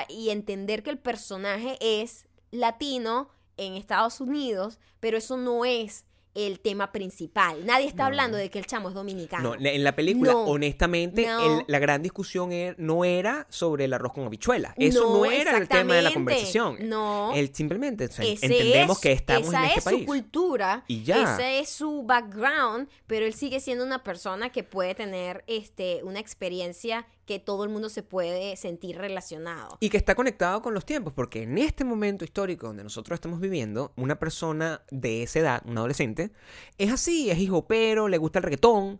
[0.08, 6.04] y entender que el personaje es latino en Estados Unidos, pero eso no es
[6.36, 7.64] el tema principal.
[7.66, 8.06] Nadie está No.
[8.08, 9.56] hablando de que el chamo es dominicano.
[9.56, 13.92] No, en la película, No, honestamente, el- la gran discusión er- no era sobre el
[13.94, 14.74] arroz con habichuelas.
[14.76, 16.76] Eso no, era el tema de la conversación.
[16.88, 17.32] No.
[17.34, 20.00] El, simplemente o sea, Ese entendemos es- que estamos esa en este es país.
[20.00, 21.34] su cultura, Y ya.
[21.34, 26.20] ese es su background, pero él sigue siendo una persona que puede tener este, una
[26.20, 29.76] experiencia que todo el mundo se puede sentir relacionado.
[29.80, 33.40] Y que está conectado con los tiempos, porque en este momento histórico donde nosotros estamos
[33.40, 36.30] viviendo, una persona de esa edad, un adolescente,
[36.78, 38.98] es así, es hijo pero, le gusta el reggaetón,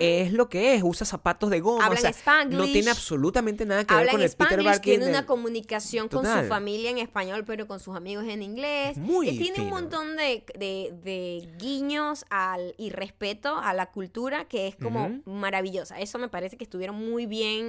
[0.00, 2.58] es lo que es, usa zapatos de goma, Habla o sea, en Spanglish.
[2.58, 4.82] no tiene absolutamente nada que ver con el Peter Spanglish, Parker.
[4.82, 8.96] tiene del- una comunicación con su familia en español, pero con sus amigos en inglés.
[8.98, 14.44] Muy Eh, tiene un montón de, de- de guiños al, y respeto a la cultura
[14.46, 15.98] que es como maravillosa.
[15.98, 17.63] Eso me parece que estuvieron muy bien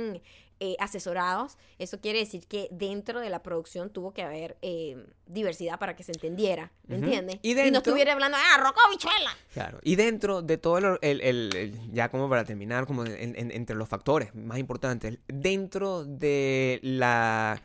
[0.62, 1.58] eh, asesorados.
[1.80, 4.96] Eso quiere decir que dentro de la producción tuvo que haber eh,
[5.28, 7.40] diversidad para que se entendiera, ¿me entiendes?
[7.44, 9.32] Y no estuviera hablando, ah, roco bichuela.
[9.54, 13.36] Claro, y dentro de todo el, el- el- el- ya como para terminar, como en-
[13.38, 17.62] en- entre los factores más importantes, dentro de la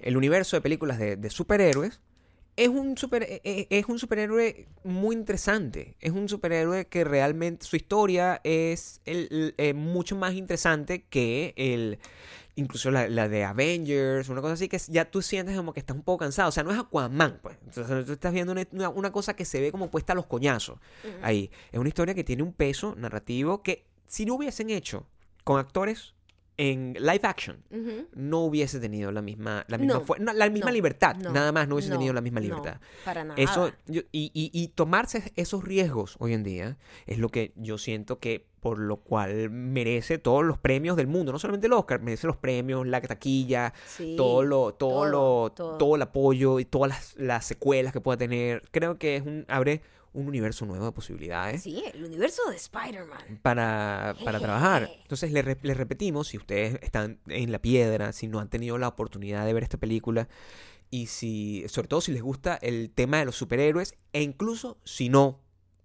[0.00, 2.00] el universo de películas de, de superhéroes,
[2.56, 5.96] es un, super, e- e- es un superhéroe muy interesante.
[6.00, 11.52] Es un superhéroe que realmente su historia es el- el- eh, mucho más interesante que
[11.56, 11.98] el
[12.58, 15.94] incluso la, la de Avengers, una cosa así que ya tú sientes como que estás
[15.94, 16.48] un poco cansado.
[16.48, 17.58] O sea, no es Aquaman, pues.
[17.66, 20.24] Entonces, tú estás viendo una, una- una cosa que se ve como puesta a los
[20.26, 20.78] coñazos
[21.22, 21.50] ahí.
[21.70, 25.06] Es una historia que tiene un peso narrativo que si no hubiesen hecho
[25.44, 26.14] con actores
[26.58, 27.62] en live action,
[28.14, 31.14] no hubiese tenido la misma, la misma, No, fue- no, la misma no, libertad.
[31.16, 32.80] Nada más no hubiese tenido la misma libertad.
[33.04, 33.40] para nada.
[33.40, 37.76] Eso, yo- y, y- y tomarse esos riesgos hoy en día es lo que yo
[37.78, 42.00] siento que por lo cual merece todos los premios del mundo, no solamente el Oscar,
[42.00, 45.78] merece los premios, la taquilla, Sí, todo lo, todo, todo, lo, todo.
[45.78, 48.62] todo el apoyo y todas las, las secuelas que pueda tener.
[48.72, 49.82] Creo que es un, abre
[50.16, 53.38] un universo nuevo de posibilidades Sí, el universo de Spider-Man.
[53.42, 54.90] para, para trabajar.
[55.02, 58.78] Entonces les, re- les repetimos, si ustedes están en la piedra, si no han tenido
[58.78, 60.28] la oportunidad de ver esta película
[60.90, 65.08] y si, sobre todo si les gusta el tema de los superhéroes e incluso si
[65.08, 65.40] no,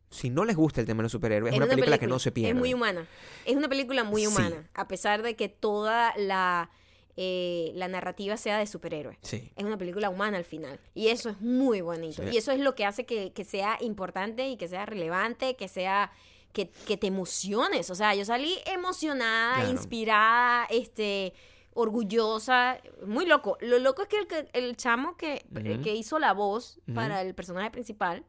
[0.09, 2.31] si no les gusta el tema de los superhéroes, es, una, película, que no se
[2.31, 2.51] pierde.
[2.51, 3.05] Es muy humana.
[3.45, 4.27] Es una película muy Sí.
[4.27, 4.69] humana.
[4.73, 6.69] A pesar de que toda la,
[7.17, 9.17] eh, la narrativa sea de superhéroes.
[9.21, 9.51] Sí.
[9.55, 10.79] Es una película humana al final.
[10.93, 12.23] Y eso es muy bonito.
[12.23, 12.29] Sí.
[12.33, 15.67] Y eso es lo que hace que, que sea importante y que sea relevante, que
[15.67, 16.11] sea.
[16.53, 17.89] Que, que te emociones.
[17.89, 19.71] O sea, yo salí emocionada, Claro.
[19.71, 21.33] inspirada, este
[21.73, 23.57] orgullosa, muy loco.
[23.61, 25.45] Lo loco es que el, chamo que,
[25.81, 28.25] que hizo la voz para el personaje principal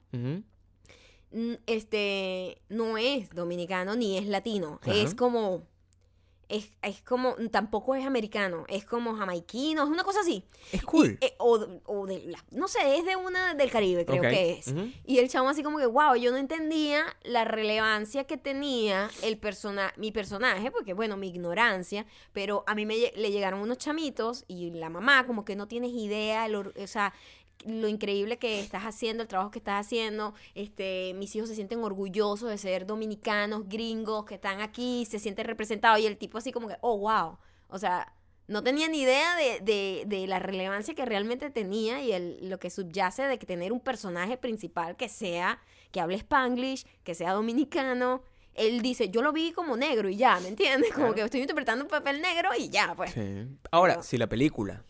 [1.67, 4.81] este no es dominicano ni es latino.
[4.87, 5.67] Es como.
[6.53, 7.35] Es, es como.
[7.51, 8.65] Tampoco es americano.
[8.69, 9.83] Es como jamaiquino.
[9.83, 10.45] Es una cosa así.
[10.71, 11.19] Es cool.
[11.21, 14.53] Y, eh, o, o de la- no sé, es de una del Caribe, creo que
[14.59, 14.75] es.
[15.07, 19.39] Y el chamo así como que, wow, yo no entendía la relevancia que tenía el
[19.39, 24.45] persona mi personaje, porque bueno, mi ignorancia, pero a mí me, le llegaron unos chamitos
[24.47, 27.13] y la mamá como que no tienes idea, o sea,
[27.65, 31.83] lo increíble que estás haciendo, el trabajo que estás haciendo, este, mis hijos se sienten
[31.85, 36.51] orgullosos de ser dominicanos, gringos, que están aquí, se sienten representados, y el tipo así
[36.53, 37.39] como que, oh, wow,
[37.69, 38.13] o sea,
[38.49, 42.59] no tenía ni idea de, de- de la relevancia que realmente tenía y el, lo
[42.59, 45.61] que subyace de que tener un personaje principal que sea,
[45.93, 48.25] que hable spanglish, que sea dominicano.
[48.55, 50.91] Él dice, yo lo vi como negro y ya, ¿me entiendes?
[50.93, 51.15] Como Claro.
[51.15, 53.13] que estoy interpretando un papel negro y ya, pues.
[53.13, 53.47] Sí.
[53.71, 54.85] Ahora, Pero- si la película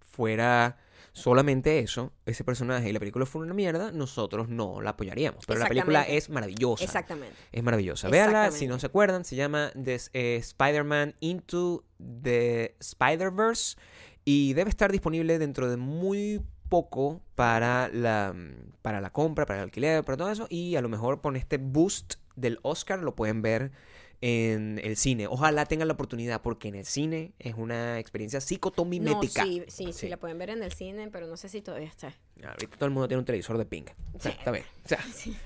[0.00, 0.78] fuera
[1.18, 5.44] solamente eso, ese personaje y la película fuera una mierda, nosotros no la apoyaríamos.
[5.46, 6.84] Pero la película es maravillosa.
[6.84, 7.34] Exactamente.
[7.52, 8.08] Es maravillosa.
[8.08, 13.76] Véanla, si no se acuerdan, se llama eh, Spider-Man Into the Spider-Verse
[14.24, 18.34] y debe estar disponible dentro de muy poco para la,
[18.82, 21.58] para la compra, para el alquiler, para todo eso y a lo mejor con este
[21.58, 23.72] boost del Oscar lo pueden ver
[24.20, 25.26] en el cine.
[25.28, 29.44] Ojalá tengan la oportunidad porque en el cine es una experiencia No, psicotomimética.
[29.44, 30.08] sí, sí, sí, Sí.
[30.08, 32.12] la pueden ver en el cine, pero no sé si todavía está.
[32.44, 33.90] Ahorita todo el mundo tiene un televisor de pink.
[34.14, 34.38] O sea, Sí.
[34.38, 34.64] está bien.
[34.84, 35.36] O sea, Sí.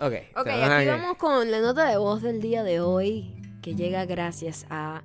[0.00, 0.12] ok.
[0.36, 5.02] Aquí vamos con la nota de voz del día de hoy, que llega gracias a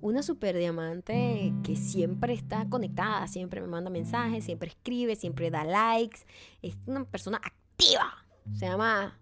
[0.00, 5.64] una super diamante que siempre está conectada, siempre me manda mensajes, siempre escribe, siempre da
[5.64, 6.20] likes.
[6.62, 8.24] Es una persona activa.
[8.54, 9.18] Se llama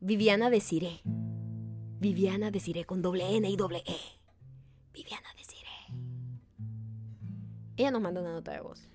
[0.00, 1.00] Viviana Desiré.
[1.98, 3.96] Viviana Desiré con doble N y doble E.
[4.92, 5.70] Viviana Desiré.
[7.76, 8.86] Ella nos manda una nota de voz.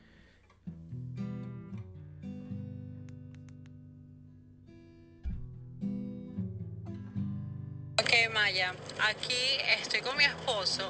[7.99, 8.75] Ok, Maya,
[9.09, 9.33] aquí
[9.79, 10.87] estoy con mi esposo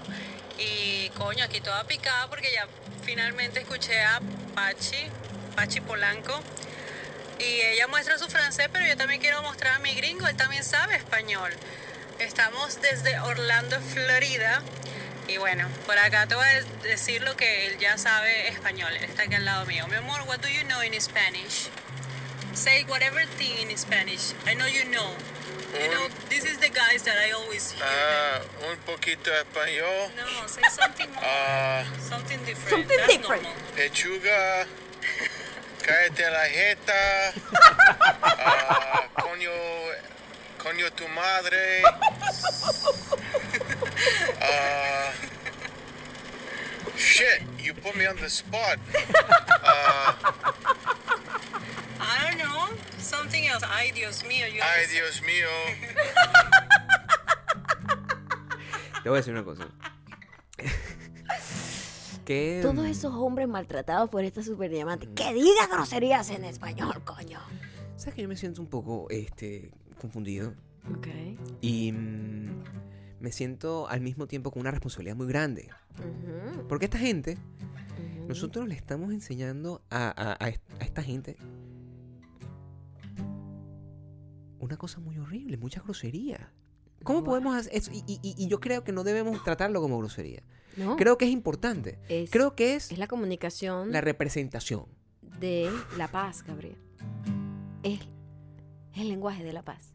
[0.58, 2.68] y coño, aquí toda picada porque ya
[3.04, 4.20] finalmente escuché a
[4.54, 5.08] Pachi,
[5.56, 6.34] Pachi Polanco,
[7.40, 10.64] y ella muestra su francés, pero yo también quiero mostrar a mi gringo, él también
[10.64, 11.52] sabe español.
[12.22, 14.62] Estamos desde Orlando, Florida,
[15.28, 19.04] y bueno, por acá te voy a decir lo que él ya sabe español, él
[19.04, 19.88] está aquí al lado mío.
[19.88, 21.70] Mi amor, what do you know in Spanish?
[22.54, 24.34] Say whatever thing in Spanish.
[24.46, 25.10] I know you know.
[25.74, 27.86] You know, this is the guys that I always hear.
[27.86, 30.12] Ah, un poquito español.
[30.16, 31.24] No, say something more.
[31.26, 32.70] Ah, something different.
[32.70, 33.44] Something That's different.
[33.44, 33.54] normal.
[33.76, 34.68] pechuga.
[35.82, 37.34] Cállate la jeta.
[38.44, 39.52] Ah, coño,
[40.62, 41.82] coño tu madre.
[44.44, 45.12] Ah,
[46.98, 48.80] shit, you put me on the spot.
[49.64, 50.18] Ah,
[52.00, 52.68] I don't know.
[52.98, 53.64] Something else.
[53.70, 54.48] Ay, Dios mío.
[54.48, 55.48] You ay, Dios mío.
[59.04, 59.68] Te voy a decir una cosa.
[62.26, 65.08] que Todos esos hombres maltratados por esta super diamante.
[65.14, 67.40] Que diga groserías en español, coño.
[67.98, 70.54] sabes que yo me siento un poco este confundido
[70.98, 71.08] Ok.
[71.62, 72.64] y mm,
[73.20, 75.70] me siento al mismo tiempo con una responsabilidad muy grande
[76.68, 77.38] porque esta gente
[78.28, 81.38] nosotros le estamos enseñando a, a- a est- a esta gente
[84.60, 86.52] una cosa muy horrible mucha grosería
[87.04, 87.92] ¿Cómo podemos hacer eso?
[87.92, 90.44] Y, y- y yo creo que no debemos tratarlo como grosería.
[90.78, 91.98] No, Creo que es importante.
[92.10, 94.86] Es- creo que es es la comunicación la representación.
[95.40, 96.76] de la paz, Gabriel.
[97.82, 98.02] Es
[98.96, 99.94] el lenguaje de la paz.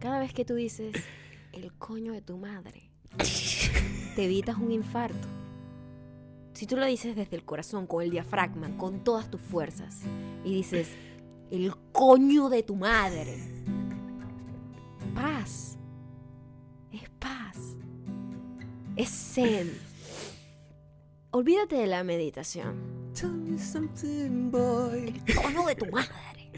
[0.00, 0.96] Cada vez que tú dices
[1.52, 2.90] el coño de tu madre,
[4.16, 5.28] te evitas un infarto.
[6.54, 10.00] Si tú lo dices desde el corazón, con el diafragma, con todas tus fuerzas,
[10.44, 10.88] y dices
[11.50, 13.36] el coño de tu madre,
[15.14, 15.78] paz.
[16.92, 17.76] Es paz.
[18.96, 19.70] Es zen.
[21.30, 22.89] Olvídate de la meditación.
[23.14, 25.14] Tell me something, boy.
[25.34, 26.50] coño de tu madre.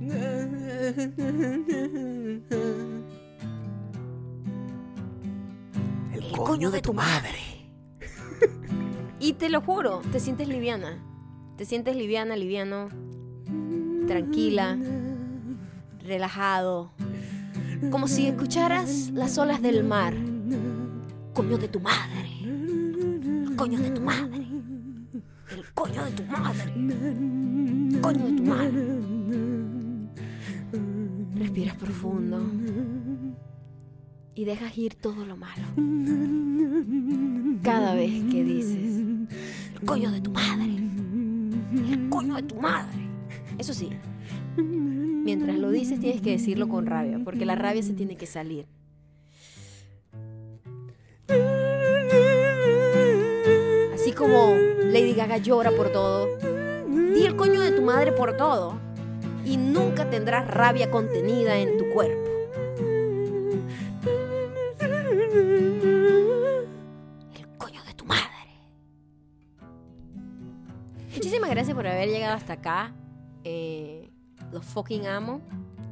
[6.12, 7.38] El coño de tu madre.
[9.22, 10.96] Y te lo juro, te sientes liviana.
[11.58, 12.88] Te sientes liviana, liviano,
[14.06, 14.78] tranquila,
[16.02, 16.92] relajado.
[17.90, 20.14] Como si escucharas las olas del mar.
[21.34, 22.30] Coño de tu madre.
[22.42, 24.39] El coño de tu madre.
[25.80, 26.72] Coño de tu madre.
[28.02, 28.84] Coño de tu madre.
[31.36, 32.38] Respiras profundo.
[34.34, 35.64] Y dejas ir todo lo malo.
[37.62, 39.00] Cada vez que dices,
[39.72, 40.76] el coño de tu madre.
[41.90, 42.98] El coño de tu madre.
[43.56, 43.88] Eso sí,
[44.58, 48.66] mientras lo dices tienes que decirlo con rabia, porque la rabia se tiene que salir.
[53.94, 54.69] Así como
[55.20, 56.38] Gaga llora por todo,
[56.88, 58.80] di el coño de tu madre por todo
[59.44, 62.30] y nunca tendrás rabia contenida en tu cuerpo.
[67.34, 68.24] El coño de tu madre.
[71.14, 72.94] Muchísimas gracias por haber llegado hasta acá.
[73.44, 74.10] Eh,
[74.50, 75.42] los fucking amo.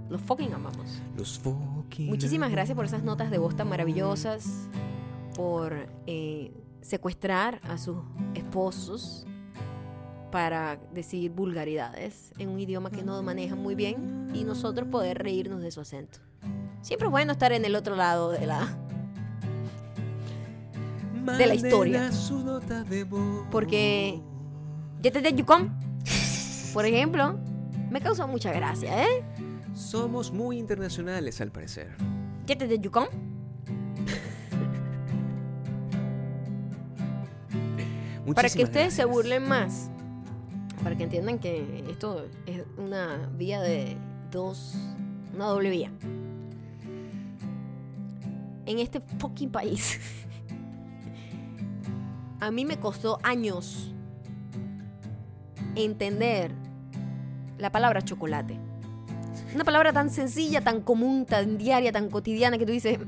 [0.09, 1.03] Los fucking amamos.
[1.19, 4.71] Los fucking Muchísimas gracias por esas notas de voz tan maravillosas,
[5.37, 6.51] por eh,
[6.81, 7.99] secuestrar a sus
[8.35, 9.27] esposos
[10.31, 15.63] para decir vulgaridades en un idioma que no manejan muy bien y nosotros poder reírnos
[15.63, 16.19] de su acento.
[16.83, 18.77] Siempre es bueno estar en el otro lado de la...
[21.39, 22.11] de la historia.
[23.51, 24.21] Porque
[25.03, 25.73] Yete de Yukon,
[26.75, 27.39] por ejemplo,
[27.91, 29.25] me causó mucha gracia, ¿eh?
[29.75, 31.97] Somos muy internacionales al parecer.
[32.47, 32.79] Yete de
[38.35, 39.91] Para que ustedes se burlen más.
[40.83, 43.97] Para que entiendan que esto es una vía de
[44.31, 44.75] dos.
[45.35, 45.91] Una doble vía.
[48.67, 50.01] En este fucking país.
[52.41, 53.93] A mí me costó años
[55.75, 56.53] entender
[57.59, 58.59] la palabra chocolate.
[59.55, 62.99] Una palabra tan sencilla, tan común, tan diaria, tan cotidiana que tú dices,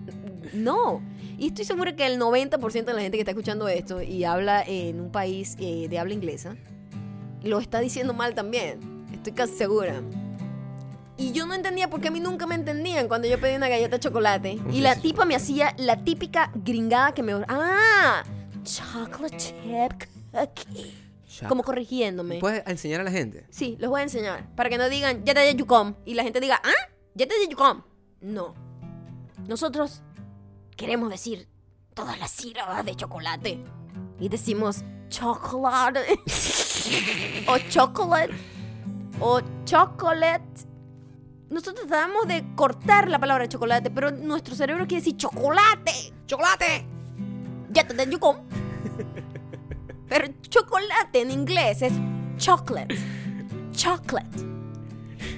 [0.54, 1.02] no.
[1.40, 4.62] Y estoy segura que el 90% de la gente que está escuchando esto y habla
[4.62, 6.54] en un país eh, de habla inglesa,
[7.42, 9.06] lo está diciendo mal también.
[9.10, 10.02] Estoy casi segura.
[11.16, 13.70] Y yo no entendía por qué a mí nunca me entendían cuando yo pedí una
[13.70, 14.58] galleta de chocolate.
[14.70, 17.32] Y la tipa me hacía la típica gringada que me...
[17.48, 18.22] ¡Ah!
[18.62, 19.54] Chocolate chip
[20.30, 20.94] cookie.
[21.48, 22.38] Como corrigiéndome.
[22.38, 23.46] ¿Puedes enseñar a la gente?
[23.48, 24.54] Sí, los voy a enseñar.
[24.56, 25.94] Para que no digan, ya te de Yucom.
[26.04, 26.92] Y la gente diga, ¿ah?
[27.14, 27.82] Ya te de Yucom.
[28.20, 28.54] No.
[29.48, 30.02] Nosotros
[30.80, 31.46] queremos decir
[31.92, 33.62] todas las sílabas de chocolate.
[34.18, 36.18] Y decimos chocolate.
[37.46, 38.32] o chocolate.
[39.20, 40.66] O chocolate.
[41.50, 46.14] Nosotros tratamos de cortar la palabra chocolate, pero nuestro cerebro quiere decir chocolate.
[46.26, 46.86] ¡Chocolate!
[47.68, 48.38] Ya te de Yucom.
[50.08, 51.92] Pero chocolate en inglés es
[52.38, 52.98] chocolate.
[53.72, 54.59] Chocolate.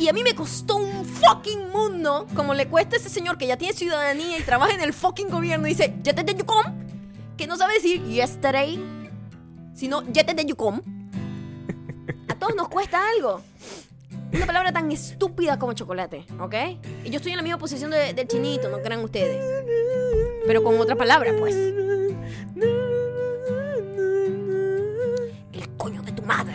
[0.02, 3.46] Y a mí me costó un fucking mundo, como le cuesta a ese señor que
[3.46, 6.64] ya tiene ciudadanía y trabaja en el fucking gobierno y dice, ya te de Yucom,
[7.36, 8.82] que no sabe decir yesterday,
[9.74, 10.80] sino ya te de Yucom.
[12.26, 13.42] A todos nos cuesta algo.
[14.32, 16.54] Una palabra tan estúpida como chocolate, ¿ok?
[17.04, 19.64] Y yo estoy en la misma posición de- del chinito, no crean ustedes.
[20.48, 21.54] Pero con otra palabra, pues.
[25.52, 26.51] El coño de tu madre.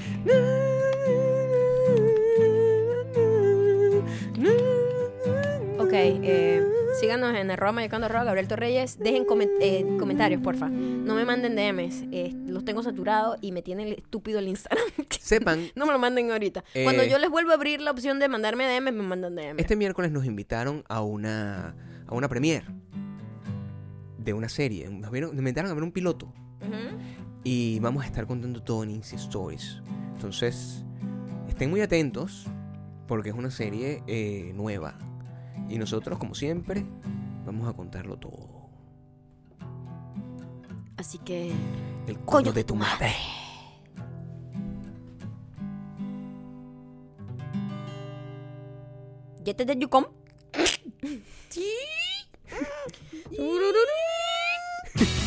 [6.23, 6.63] Eh,
[6.99, 8.97] síganos en arroba mayocando arroba Gabriel Torreyes.
[8.99, 10.69] Dejen comen- eh, comentarios, porfa.
[10.69, 12.03] No me manden DMs.
[12.11, 14.83] eh, los tengo saturados y me tiene el estúpido el Instagram.
[15.19, 16.63] Sepan, no me lo manden ahorita.
[16.73, 19.59] Eh, Cuando yo les vuelvo a abrir la opción de mandarme DMs, me mandan DMs.
[19.59, 21.75] este miércoles nos invitaron a una,
[22.07, 22.65] a una premiere
[24.17, 24.89] de una serie.
[24.89, 26.33] Nos, vieron, nos invitaron a ver un piloto.
[27.43, 29.81] Y vamos a estar contando todo en Insta Stories.
[30.15, 30.83] Entonces,
[31.47, 32.45] estén muy atentos
[33.07, 34.97] porque es una serie eh, nueva.
[35.69, 36.85] Y nosotros, como siempre,
[37.45, 38.69] vamos a contarlo todo.
[40.97, 41.51] Así que.
[42.07, 43.13] El Coño coño de tu madre.
[49.43, 50.07] ¿Ya te de Yukon?
[51.49, 51.71] Sí.